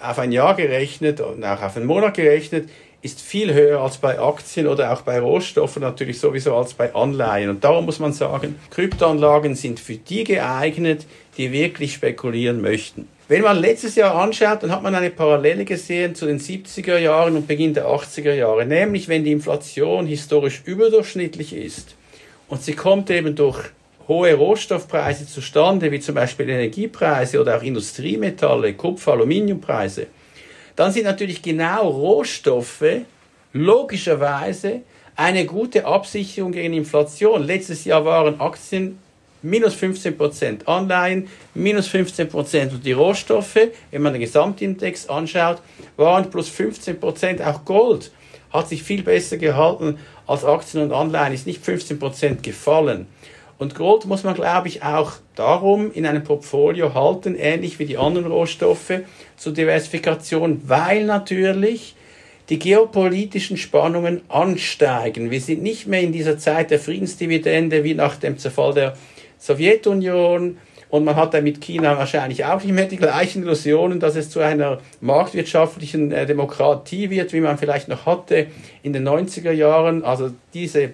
auf 0.00 0.18
ein 0.18 0.32
Jahr 0.32 0.54
gerechnet 0.54 1.20
und 1.20 1.44
auch 1.44 1.60
auf 1.60 1.76
einen 1.76 1.86
Monat 1.86 2.14
gerechnet 2.14 2.70
ist 3.02 3.20
viel 3.20 3.54
höher 3.54 3.80
als 3.80 3.98
bei 3.98 4.18
Aktien 4.18 4.66
oder 4.66 4.92
auch 4.92 5.02
bei 5.02 5.18
Rohstoffen, 5.20 5.82
natürlich 5.82 6.20
sowieso 6.20 6.54
als 6.54 6.74
bei 6.74 6.94
Anleihen. 6.94 7.48
Und 7.48 7.64
darum 7.64 7.86
muss 7.86 7.98
man 7.98 8.12
sagen, 8.12 8.56
Kryptoanlagen 8.70 9.54
sind 9.54 9.80
für 9.80 9.96
die 9.96 10.24
geeignet, 10.24 11.06
die 11.36 11.50
wirklich 11.50 11.94
spekulieren 11.94 12.60
möchten. 12.60 13.08
Wenn 13.28 13.42
man 13.42 13.58
letztes 13.58 13.94
Jahr 13.94 14.16
anschaut, 14.16 14.62
dann 14.62 14.72
hat 14.72 14.82
man 14.82 14.94
eine 14.94 15.10
Parallele 15.10 15.64
gesehen 15.64 16.14
zu 16.14 16.26
den 16.26 16.40
70er 16.40 16.98
Jahren 16.98 17.36
und 17.36 17.46
Beginn 17.46 17.72
der 17.72 17.86
80er 17.86 18.34
Jahre, 18.34 18.66
nämlich 18.66 19.08
wenn 19.08 19.24
die 19.24 19.32
Inflation 19.32 20.06
historisch 20.06 20.62
überdurchschnittlich 20.64 21.54
ist 21.54 21.94
und 22.50 22.62
sie 22.62 22.74
kommt 22.74 23.08
eben 23.10 23.36
durch 23.36 23.70
hohe 24.08 24.34
Rohstoffpreise 24.34 25.26
zustande, 25.26 25.92
wie 25.92 26.00
zum 26.00 26.16
Beispiel 26.16 26.48
Energiepreise 26.48 27.40
oder 27.40 27.56
auch 27.56 27.62
Industriemetalle, 27.62 28.74
Kupfer, 28.74 29.12
Aluminiumpreise, 29.12 30.08
dann 30.80 30.92
sind 30.92 31.04
natürlich 31.04 31.42
genau 31.42 31.90
Rohstoffe 31.90 33.02
logischerweise 33.52 34.80
eine 35.14 35.44
gute 35.44 35.84
Absicherung 35.84 36.52
gegen 36.52 36.72
Inflation. 36.72 37.42
Letztes 37.42 37.84
Jahr 37.84 38.06
waren 38.06 38.40
Aktien 38.40 38.98
minus 39.42 39.74
15 39.74 40.16
Prozent, 40.16 40.66
Anleihen 40.66 41.28
minus 41.52 41.86
15 41.88 42.30
Prozent 42.30 42.72
und 42.72 42.86
die 42.86 42.92
Rohstoffe, 42.92 43.58
wenn 43.90 44.00
man 44.00 44.14
den 44.14 44.22
Gesamtindex 44.22 45.06
anschaut, 45.06 45.58
waren 45.98 46.30
plus 46.30 46.48
15 46.48 46.98
Prozent. 46.98 47.42
Auch 47.42 47.62
Gold 47.66 48.10
hat 48.50 48.70
sich 48.70 48.82
viel 48.82 49.02
besser 49.02 49.36
gehalten 49.36 49.98
als 50.26 50.46
Aktien 50.46 50.84
und 50.84 50.92
Anleihen, 50.92 51.34
ist 51.34 51.46
nicht 51.46 51.62
15 51.62 51.98
Prozent 51.98 52.42
gefallen. 52.42 53.06
Und 53.60 53.74
Gold 53.74 54.06
muss 54.06 54.24
man, 54.24 54.34
glaube 54.34 54.68
ich, 54.68 54.82
auch 54.82 55.12
darum 55.34 55.92
in 55.92 56.06
einem 56.06 56.24
Portfolio 56.24 56.94
halten, 56.94 57.36
ähnlich 57.38 57.78
wie 57.78 57.84
die 57.84 57.98
anderen 57.98 58.32
Rohstoffe 58.32 59.02
zur 59.36 59.52
Diversifikation, 59.52 60.62
weil 60.64 61.04
natürlich 61.04 61.94
die 62.48 62.58
geopolitischen 62.58 63.58
Spannungen 63.58 64.22
ansteigen. 64.30 65.30
Wir 65.30 65.42
sind 65.42 65.62
nicht 65.62 65.86
mehr 65.86 66.00
in 66.00 66.10
dieser 66.10 66.38
Zeit 66.38 66.70
der 66.70 66.78
Friedensdividende 66.78 67.84
wie 67.84 67.92
nach 67.92 68.16
dem 68.16 68.38
Zerfall 68.38 68.72
der 68.72 68.96
Sowjetunion. 69.38 70.56
Und 70.88 71.04
man 71.04 71.16
hat 71.16 71.34
dann 71.34 71.44
mit 71.44 71.60
China 71.60 71.98
wahrscheinlich 71.98 72.46
auch 72.46 72.64
nicht 72.64 72.72
mehr 72.72 72.86
die 72.86 72.96
gleichen 72.96 73.42
Illusionen, 73.42 74.00
dass 74.00 74.16
es 74.16 74.30
zu 74.30 74.40
einer 74.40 74.78
marktwirtschaftlichen 75.02 76.12
äh, 76.12 76.24
Demokratie 76.24 77.10
wird, 77.10 77.34
wie 77.34 77.40
man 77.40 77.58
vielleicht 77.58 77.88
noch 77.88 78.06
hatte 78.06 78.46
in 78.82 78.94
den 78.94 79.06
90er 79.06 79.52
Jahren. 79.52 80.02
Also 80.02 80.30
diese 80.54 80.92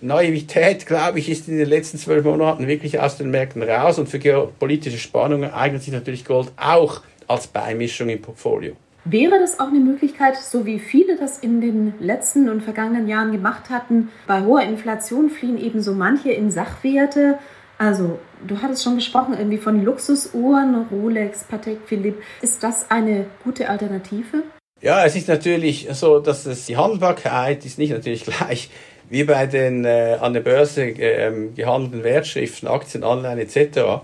Naivität, 0.00 0.86
glaube 0.86 1.18
ich, 1.18 1.30
ist 1.30 1.48
in 1.48 1.56
den 1.56 1.68
letzten 1.68 1.98
zwölf 1.98 2.24
Monaten 2.24 2.66
wirklich 2.66 3.00
aus 3.00 3.16
den 3.16 3.30
Märkten 3.30 3.62
raus 3.62 3.98
und 3.98 4.08
für 4.08 4.18
geopolitische 4.18 4.98
Spannungen 4.98 5.52
eignet 5.52 5.82
sich 5.82 5.92
natürlich 5.92 6.24
Gold 6.24 6.52
auch 6.56 7.02
als 7.26 7.46
Beimischung 7.46 8.08
im 8.08 8.20
Portfolio. 8.20 8.76
Wäre 9.04 9.38
das 9.38 9.60
auch 9.60 9.68
eine 9.68 9.78
Möglichkeit, 9.78 10.36
so 10.36 10.66
wie 10.66 10.80
viele 10.80 11.16
das 11.16 11.38
in 11.38 11.60
den 11.60 11.94
letzten 12.00 12.48
und 12.48 12.62
vergangenen 12.62 13.08
Jahren 13.08 13.30
gemacht 13.30 13.70
hatten, 13.70 14.08
bei 14.26 14.42
hoher 14.42 14.62
Inflation 14.62 15.30
fliehen 15.30 15.58
eben 15.58 15.80
so 15.80 15.92
manche 15.92 16.32
in 16.32 16.50
Sachwerte. 16.50 17.38
Also, 17.78 18.18
du 18.46 18.60
hattest 18.60 18.82
schon 18.82 18.96
gesprochen, 18.96 19.34
irgendwie 19.38 19.58
von 19.58 19.84
Luxusuhren, 19.84 20.86
Rolex, 20.90 21.44
Patek 21.44 21.78
Philippe. 21.86 22.20
Ist 22.42 22.62
das 22.62 22.90
eine 22.90 23.26
gute 23.44 23.68
Alternative? 23.68 24.42
Ja, 24.82 25.04
es 25.04 25.14
ist 25.14 25.28
natürlich 25.28 25.88
so, 25.92 26.18
dass 26.18 26.44
es 26.44 26.66
die 26.66 26.76
Handelbarkeit 26.76 27.64
ist 27.64 27.78
nicht 27.78 27.92
natürlich 27.92 28.24
gleich 28.24 28.70
wie 29.08 29.24
bei 29.24 29.46
den 29.46 29.84
äh, 29.84 30.18
an 30.20 30.32
der 30.32 30.40
Börse 30.40 30.84
äh, 30.84 31.32
gehandelten 31.54 32.02
Wertschriften, 32.04 32.68
Aktien, 32.68 33.04
Anleihen 33.04 33.38
etc. 33.38 34.02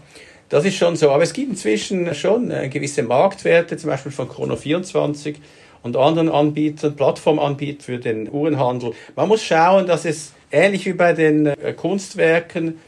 Das 0.48 0.64
ist 0.64 0.76
schon 0.76 0.96
so. 0.96 1.10
Aber 1.10 1.22
es 1.22 1.32
gibt 1.32 1.50
inzwischen 1.50 2.14
schon 2.14 2.50
äh, 2.50 2.68
gewisse 2.68 3.02
Marktwerte, 3.02 3.76
zum 3.76 3.90
Beispiel 3.90 4.12
von 4.12 4.28
Chrono24 4.28 5.36
und 5.82 5.96
anderen 5.96 6.28
Anbietern, 6.28 6.94
Plattformanbietern 6.94 7.80
für 7.80 7.98
den 7.98 8.30
Uhrenhandel. 8.30 8.92
Man 9.16 9.28
muss 9.28 9.42
schauen, 9.42 9.86
dass 9.86 10.04
es 10.04 10.32
ähnlich 10.50 10.86
wie 10.86 10.92
bei 10.92 11.12
den 11.12 11.46
äh, 11.46 11.72
Kunstwerken 11.72 12.78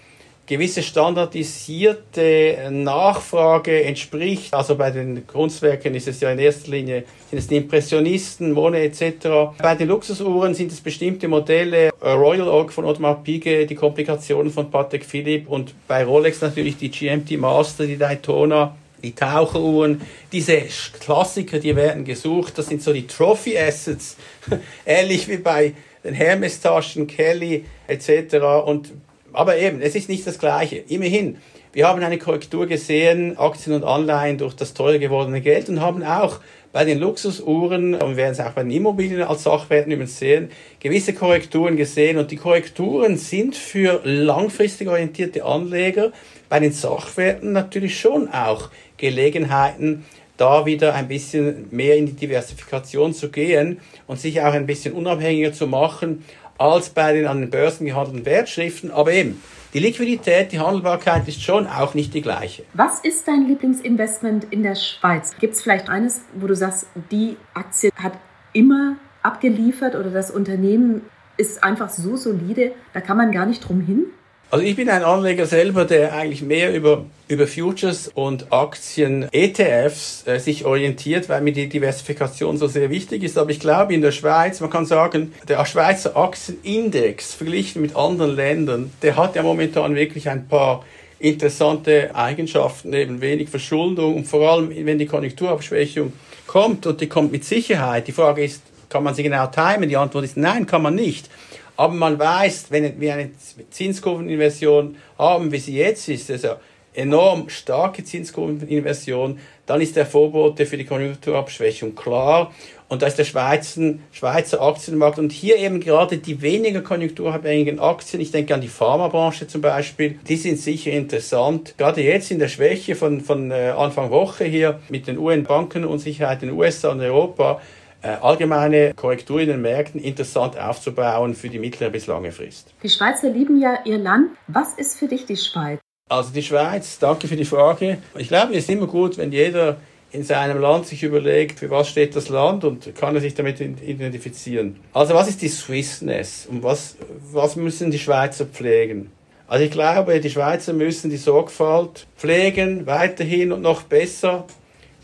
gewisse 0.46 0.82
standardisierte 0.82 2.68
Nachfrage 2.70 3.84
entspricht. 3.84 4.52
Also 4.52 4.76
bei 4.76 4.90
den 4.90 5.26
Kunstwerken 5.26 5.94
ist 5.94 6.08
es 6.08 6.20
ja 6.20 6.30
in 6.30 6.38
erster 6.38 6.70
Linie 6.70 7.04
sind 7.30 7.38
es 7.38 7.46
die 7.48 7.56
Impressionisten, 7.56 8.52
Monet 8.52 9.00
etc. 9.00 9.56
Bei 9.60 9.74
den 9.74 9.88
Luxusuhren 9.88 10.54
sind 10.54 10.70
es 10.70 10.80
bestimmte 10.80 11.28
Modelle, 11.28 11.90
äh, 12.00 12.10
Royal 12.10 12.48
Oak 12.48 12.72
von 12.72 12.84
Audemars 12.84 13.24
Piguet, 13.24 13.68
die 13.68 13.74
Komplikationen 13.74 14.52
von 14.52 14.70
Patek 14.70 15.04
Philippe 15.04 15.48
und 15.48 15.74
bei 15.88 16.04
Rolex 16.04 16.40
natürlich 16.40 16.76
die 16.76 16.90
GMT 16.90 17.38
Master, 17.38 17.86
die 17.86 17.96
Daytona 17.96 18.76
die 19.02 19.14
Taucheruhren, 19.14 20.00
diese 20.32 20.62
Klassiker, 20.98 21.58
die 21.58 21.76
werden 21.76 22.04
gesucht, 22.04 22.56
das 22.56 22.68
sind 22.68 22.82
so 22.82 22.92
die 22.92 23.06
Trophy 23.06 23.58
Assets, 23.58 24.16
ähnlich 24.86 25.28
wie 25.28 25.36
bei 25.36 25.74
den 26.02 26.14
Hermes-Taschen, 26.14 27.06
Kelly 27.06 27.64
etc. 27.86 28.36
Und 28.64 28.92
aber 29.34 29.58
eben, 29.58 29.80
es 29.80 29.94
ist 29.94 30.08
nicht 30.08 30.26
das 30.26 30.38
Gleiche. 30.38 30.76
Immerhin, 30.88 31.38
wir 31.72 31.88
haben 31.88 32.02
eine 32.02 32.18
Korrektur 32.18 32.66
gesehen, 32.66 33.36
Aktien 33.36 33.74
und 33.74 33.84
Anleihen 33.84 34.38
durch 34.38 34.54
das 34.54 34.74
teuer 34.74 34.98
gewordene 34.98 35.40
Geld 35.40 35.68
und 35.68 35.80
haben 35.80 36.02
auch 36.02 36.40
bei 36.72 36.84
den 36.84 36.98
Luxusuhren, 36.98 37.94
und 37.94 38.10
wir 38.10 38.16
werden 38.16 38.32
es 38.32 38.40
auch 38.40 38.50
bei 38.50 38.62
den 38.62 38.72
Immobilien 38.72 39.22
als 39.22 39.44
Sachwerten 39.44 39.92
übrigens 39.92 40.18
sehen, 40.18 40.50
gewisse 40.80 41.12
Korrekturen 41.12 41.76
gesehen. 41.76 42.18
Und 42.18 42.32
die 42.32 42.36
Korrekturen 42.36 43.16
sind 43.16 43.54
für 43.54 44.00
langfristig 44.02 44.88
orientierte 44.88 45.44
Anleger 45.44 46.10
bei 46.48 46.58
den 46.58 46.72
Sachwerten 46.72 47.52
natürlich 47.52 47.98
schon 47.98 48.28
auch 48.28 48.70
Gelegenheiten, 48.96 50.04
da 50.36 50.66
wieder 50.66 50.94
ein 50.94 51.06
bisschen 51.06 51.68
mehr 51.70 51.96
in 51.96 52.06
die 52.06 52.12
Diversifikation 52.12 53.14
zu 53.14 53.30
gehen 53.30 53.78
und 54.08 54.18
sich 54.18 54.40
auch 54.40 54.52
ein 54.52 54.66
bisschen 54.66 54.94
unabhängiger 54.94 55.52
zu 55.52 55.68
machen 55.68 56.24
als 56.58 56.90
bei 56.90 57.12
den 57.12 57.26
an 57.26 57.40
den 57.40 57.50
Börsen 57.50 57.86
gehandelten 57.86 58.24
Wertschriften. 58.26 58.90
Aber 58.90 59.12
eben, 59.12 59.42
die 59.72 59.80
Liquidität, 59.80 60.52
die 60.52 60.60
Handelbarkeit 60.60 61.26
ist 61.26 61.42
schon 61.42 61.66
auch 61.66 61.94
nicht 61.94 62.14
die 62.14 62.22
gleiche. 62.22 62.64
Was 62.74 63.00
ist 63.00 63.26
dein 63.26 63.48
Lieblingsinvestment 63.48 64.46
in 64.50 64.62
der 64.62 64.76
Schweiz? 64.76 65.34
Gibt 65.38 65.54
es 65.54 65.62
vielleicht 65.62 65.88
eines, 65.88 66.22
wo 66.34 66.46
du 66.46 66.54
sagst, 66.54 66.86
die 67.10 67.36
Aktie 67.54 67.90
hat 67.96 68.12
immer 68.52 68.96
abgeliefert 69.22 69.96
oder 69.96 70.10
das 70.10 70.30
Unternehmen 70.30 71.02
ist 71.36 71.64
einfach 71.64 71.88
so 71.88 72.16
solide, 72.16 72.72
da 72.92 73.00
kann 73.00 73.16
man 73.16 73.32
gar 73.32 73.46
nicht 73.46 73.66
drum 73.66 73.80
hin? 73.80 74.06
Also 74.54 74.64
ich 74.64 74.76
bin 74.76 74.88
ein 74.88 75.02
Anleger 75.02 75.46
selber, 75.46 75.84
der 75.84 76.14
eigentlich 76.14 76.40
mehr 76.40 76.72
über, 76.72 77.06
über 77.26 77.48
Futures 77.48 78.06
und 78.14 78.52
Aktien 78.52 79.26
ETFs 79.32 80.22
äh, 80.28 80.38
sich 80.38 80.64
orientiert, 80.64 81.28
weil 81.28 81.40
mir 81.40 81.52
die 81.52 81.68
Diversifikation 81.68 82.56
so 82.56 82.68
sehr 82.68 82.88
wichtig 82.88 83.24
ist. 83.24 83.36
Aber 83.36 83.50
ich 83.50 83.58
glaube 83.58 83.94
in 83.94 84.00
der 84.00 84.12
Schweiz, 84.12 84.60
man 84.60 84.70
kann 84.70 84.86
sagen, 84.86 85.32
der 85.48 85.66
Schweizer 85.66 86.16
Aktienindex 86.16 87.34
verglichen 87.34 87.82
mit 87.82 87.96
anderen 87.96 88.36
Ländern, 88.36 88.92
der 89.02 89.16
hat 89.16 89.34
ja 89.34 89.42
momentan 89.42 89.96
wirklich 89.96 90.28
ein 90.28 90.46
paar 90.46 90.84
interessante 91.18 92.14
Eigenschaften, 92.14 92.92
eben 92.92 93.20
wenig 93.20 93.48
Verschuldung 93.48 94.14
und 94.14 94.28
vor 94.28 94.48
allem, 94.48 94.70
wenn 94.70 94.98
die 95.00 95.06
Konjunkturabschwächung 95.06 96.12
kommt 96.46 96.86
und 96.86 97.00
die 97.00 97.08
kommt 97.08 97.32
mit 97.32 97.44
Sicherheit. 97.44 98.06
Die 98.06 98.12
Frage 98.12 98.44
ist, 98.44 98.62
kann 98.88 99.02
man 99.02 99.14
sie 99.16 99.24
genau 99.24 99.48
timen? 99.48 99.88
Die 99.88 99.96
Antwort 99.96 100.24
ist 100.24 100.36
nein, 100.36 100.64
kann 100.64 100.82
man 100.82 100.94
nicht. 100.94 101.28
Aber 101.76 101.94
man 101.94 102.18
weiß, 102.18 102.66
wenn 102.70 103.00
wir 103.00 103.14
eine 103.14 103.30
Zinskurveninversion 103.70 104.96
haben, 105.18 105.52
wie 105.52 105.58
sie 105.58 105.76
jetzt 105.76 106.08
ist, 106.08 106.30
also 106.30 106.54
enorm 106.94 107.48
starke 107.48 108.04
Zinskurveninversion, 108.04 109.38
dann 109.66 109.80
ist 109.80 109.96
der 109.96 110.06
Vorbote 110.06 110.66
für 110.66 110.76
die 110.76 110.84
Konjunkturabschwächung 110.84 111.94
klar. 111.94 112.52
Und 112.88 113.02
da 113.02 113.06
ist 113.06 113.18
der 113.18 113.24
Schweizer, 113.24 113.94
Schweizer 114.12 114.62
Aktienmarkt 114.62 115.18
und 115.18 115.32
hier 115.32 115.56
eben 115.56 115.80
gerade 115.80 116.18
die 116.18 116.42
weniger 116.42 116.82
konjunkturabhängigen 116.82 117.80
Aktien, 117.80 118.20
ich 118.20 118.30
denke 118.30 118.54
an 118.54 118.60
die 118.60 118.68
Pharmabranche 118.68 119.48
zum 119.48 119.62
Beispiel, 119.62 120.18
die 120.28 120.36
sind 120.36 120.58
sicher 120.58 120.92
interessant. 120.92 121.74
Gerade 121.78 122.02
jetzt 122.02 122.30
in 122.30 122.38
der 122.38 122.48
Schwäche 122.48 122.94
von, 122.94 123.20
von 123.20 123.50
äh, 123.50 123.72
Anfang 123.76 124.10
Woche 124.10 124.44
hier 124.44 124.80
mit 124.90 125.08
den 125.08 125.18
UN-Bankenunsicherheiten 125.18 126.48
in 126.48 126.54
den 126.54 126.60
USA 126.60 126.90
und 126.90 127.00
Europa, 127.00 127.60
allgemeine 128.08 128.94
Korrektur 128.94 129.40
in 129.40 129.48
den 129.48 129.62
Märkten 129.62 130.00
interessant 130.00 130.58
aufzubauen 130.58 131.34
für 131.34 131.48
die 131.48 131.58
mittlere 131.58 131.90
bis 131.90 132.06
lange 132.06 132.32
Frist. 132.32 132.72
Die 132.82 132.88
Schweizer 132.88 133.30
lieben 133.30 133.60
ja 133.60 133.78
ihr 133.84 133.98
Land. 133.98 134.30
Was 134.48 134.74
ist 134.74 134.98
für 134.98 135.08
dich 135.08 135.26
die 135.26 135.36
Schweiz? 135.36 135.80
Also 136.10 136.32
die 136.32 136.42
Schweiz, 136.42 136.98
danke 136.98 137.28
für 137.28 137.36
die 137.36 137.46
Frage. 137.46 137.98
Ich 138.18 138.28
glaube, 138.28 138.52
es 138.52 138.64
ist 138.64 138.70
immer 138.70 138.86
gut, 138.86 139.16
wenn 139.16 139.32
jeder 139.32 139.78
in 140.14 140.22
seinem 140.22 140.60
Land 140.60 140.86
sich 140.86 141.02
überlegt, 141.02 141.58
für 141.58 141.70
was 141.70 141.88
steht 141.88 142.14
das 142.14 142.28
Land 142.28 142.62
und 142.62 142.94
kann 142.94 143.14
er 143.16 143.20
sich 143.20 143.34
damit 143.34 143.60
identifizieren. 143.60 144.78
Also 144.92 145.14
was 145.14 145.28
ist 145.28 145.42
die 145.42 145.48
Swissness 145.48 146.46
und 146.46 146.62
was, 146.62 146.96
was 147.32 147.56
müssen 147.56 147.90
die 147.90 147.98
Schweizer 147.98 148.46
pflegen? 148.46 149.10
Also 149.48 149.64
ich 149.64 149.72
glaube, 149.72 150.20
die 150.20 150.30
Schweizer 150.30 150.72
müssen 150.72 151.10
die 151.10 151.16
Sorgfalt 151.16 152.06
pflegen, 152.16 152.86
weiterhin 152.86 153.50
und 153.50 153.62
noch 153.62 153.82
besser 153.82 154.46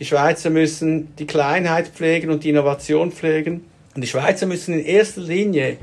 die 0.00 0.06
Schweizer 0.06 0.48
müssen 0.48 1.14
die 1.16 1.26
Kleinheit 1.26 1.88
pflegen 1.88 2.30
und 2.30 2.42
die 2.42 2.48
Innovation 2.48 3.12
pflegen. 3.12 3.66
Und 3.94 4.02
die 4.02 4.08
Schweizer 4.08 4.46
müssen 4.46 4.74
in 4.74 4.84
erster 4.84 5.20
Linie 5.20 5.76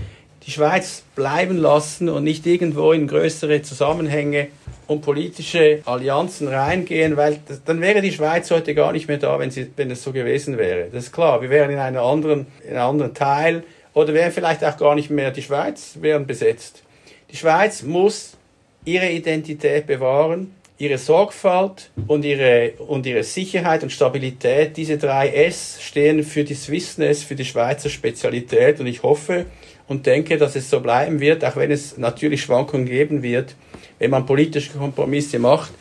die 0.45 0.51
Schweiz 0.51 1.03
bleiben 1.15 1.57
lassen 1.57 2.09
und 2.09 2.23
nicht 2.23 2.45
irgendwo 2.47 2.93
in 2.93 3.07
größere 3.07 3.61
Zusammenhänge 3.61 4.47
und 4.87 5.01
politische 5.01 5.81
Allianzen 5.85 6.47
reingehen, 6.47 7.17
weil 7.17 7.39
das, 7.47 7.63
dann 7.63 7.81
wäre 7.81 8.01
die 8.01 8.11
Schweiz 8.11 8.49
heute 8.49 8.73
gar 8.73 8.93
nicht 8.93 9.07
mehr 9.07 9.17
da, 9.17 9.37
wenn, 9.39 9.51
sie, 9.51 9.69
wenn 9.75 9.91
es 9.91 10.01
so 10.01 10.13
gewesen 10.13 10.57
wäre. 10.57 10.87
Das 10.91 11.05
ist 11.05 11.11
klar, 11.11 11.41
wir 11.41 11.49
wären 11.49 11.69
in 11.69 11.77
einem 11.77 12.01
anderen, 12.01 12.47
in 12.63 12.71
einem 12.71 12.89
anderen 12.89 13.13
Teil 13.13 13.63
oder 13.93 14.13
wären 14.13 14.31
vielleicht 14.31 14.63
auch 14.63 14.77
gar 14.77 14.95
nicht 14.95 15.09
mehr 15.09 15.31
die 15.31 15.41
Schweiz, 15.41 15.97
wären 16.01 16.25
besetzt. 16.25 16.81
Die 17.29 17.35
Schweiz 17.35 17.83
muss 17.83 18.37
ihre 18.85 19.11
Identität 19.11 19.85
bewahren 19.85 20.55
ihre 20.79 20.97
Sorgfalt 20.97 21.89
und 22.07 22.23
ihre, 22.23 22.73
und 22.87 23.05
ihre 23.05 23.23
Sicherheit 23.23 23.83
und 23.83 23.91
Stabilität, 23.91 24.77
diese 24.77 24.97
drei 24.97 25.29
S 25.29 25.79
stehen 25.81 26.23
für 26.23 26.43
die 26.43 26.53
Swissness, 26.53 27.23
für 27.23 27.35
die 27.35 27.45
Schweizer 27.45 27.89
Spezialität 27.89 28.79
und 28.79 28.87
ich 28.87 29.01
hoffe 29.01 29.45
und 29.87 30.05
denke, 30.05 30.37
dass 30.37 30.55
es 30.55 30.69
so 30.69 30.79
bleiben 30.79 31.19
wird, 31.19 31.43
auch 31.43 31.55
wenn 31.55 31.71
es 31.71 31.97
natürlich 31.97 32.41
Schwankungen 32.43 32.85
geben 32.85 33.23
wird, 33.23 33.55
wenn 33.97 34.11
man 34.11 34.25
politische 34.25 34.71
Kompromisse 34.71 35.39
macht. 35.39 35.71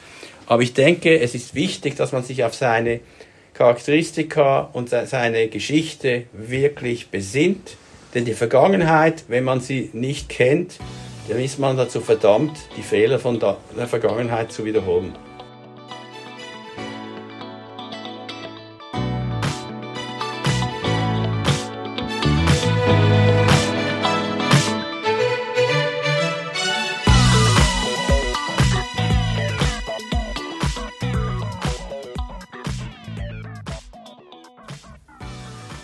Aber 0.47 0.63
ich 0.63 0.73
denke, 0.73 1.21
es 1.21 1.35
ist 1.35 1.55
wichtig, 1.55 1.97
dass 1.97 2.13
man 2.13 2.23
sich 2.23 2.45
auf 2.45 2.55
seine 2.55 3.01
Charakteristika 3.53 4.71
und 4.73 4.91
seine 4.91 5.49
Geschichte 5.49 6.25
wirklich 6.33 7.09
besinnt. 7.09 7.77
Denn 8.15 8.25
die 8.25 8.35
Vergangenheit, 8.35 9.25
wenn 9.29 9.45
man 9.45 9.61
sie 9.61 9.91
nicht 9.93 10.29
kennt, 10.29 10.79
dann 11.29 11.41
ist 11.41 11.59
man 11.59 11.77
dazu 11.77 12.01
verdammt, 12.01 12.57
die 12.77 12.83
Fehler 12.83 13.19
von 13.19 13.39
der 13.41 13.87
Vergangenheit 13.87 14.53
zu 14.53 14.65
wiederholen. 14.65 15.15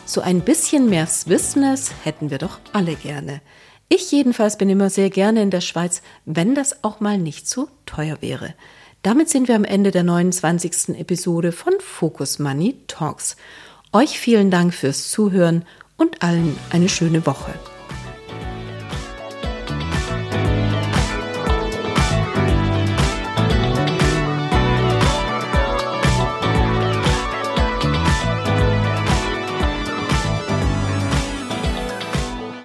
So 0.04 0.20
ein 0.20 0.42
bisschen 0.42 0.90
mehr 0.90 1.06
Swissness 1.06 1.90
hätten 2.04 2.28
wir 2.30 2.36
doch 2.36 2.58
alle 2.74 2.96
gerne. 2.96 3.40
Ich 3.94 4.10
jedenfalls 4.10 4.56
bin 4.56 4.70
immer 4.70 4.88
sehr 4.88 5.10
gerne 5.10 5.42
in 5.42 5.50
der 5.50 5.60
Schweiz, 5.60 6.00
wenn 6.24 6.54
das 6.54 6.82
auch 6.82 7.00
mal 7.00 7.18
nicht 7.18 7.46
so 7.46 7.68
teuer 7.84 8.22
wäre. 8.22 8.54
Damit 9.02 9.28
sind 9.28 9.48
wir 9.48 9.54
am 9.54 9.66
Ende 9.66 9.90
der 9.90 10.02
29. 10.02 10.98
Episode 10.98 11.52
von 11.52 11.74
Focus 11.78 12.38
Money 12.38 12.76
Talks. 12.86 13.36
Euch 13.92 14.18
vielen 14.18 14.50
Dank 14.50 14.72
fürs 14.72 15.10
Zuhören 15.10 15.66
und 15.98 16.22
allen 16.22 16.56
eine 16.70 16.88
schöne 16.88 17.26
Woche. 17.26 17.52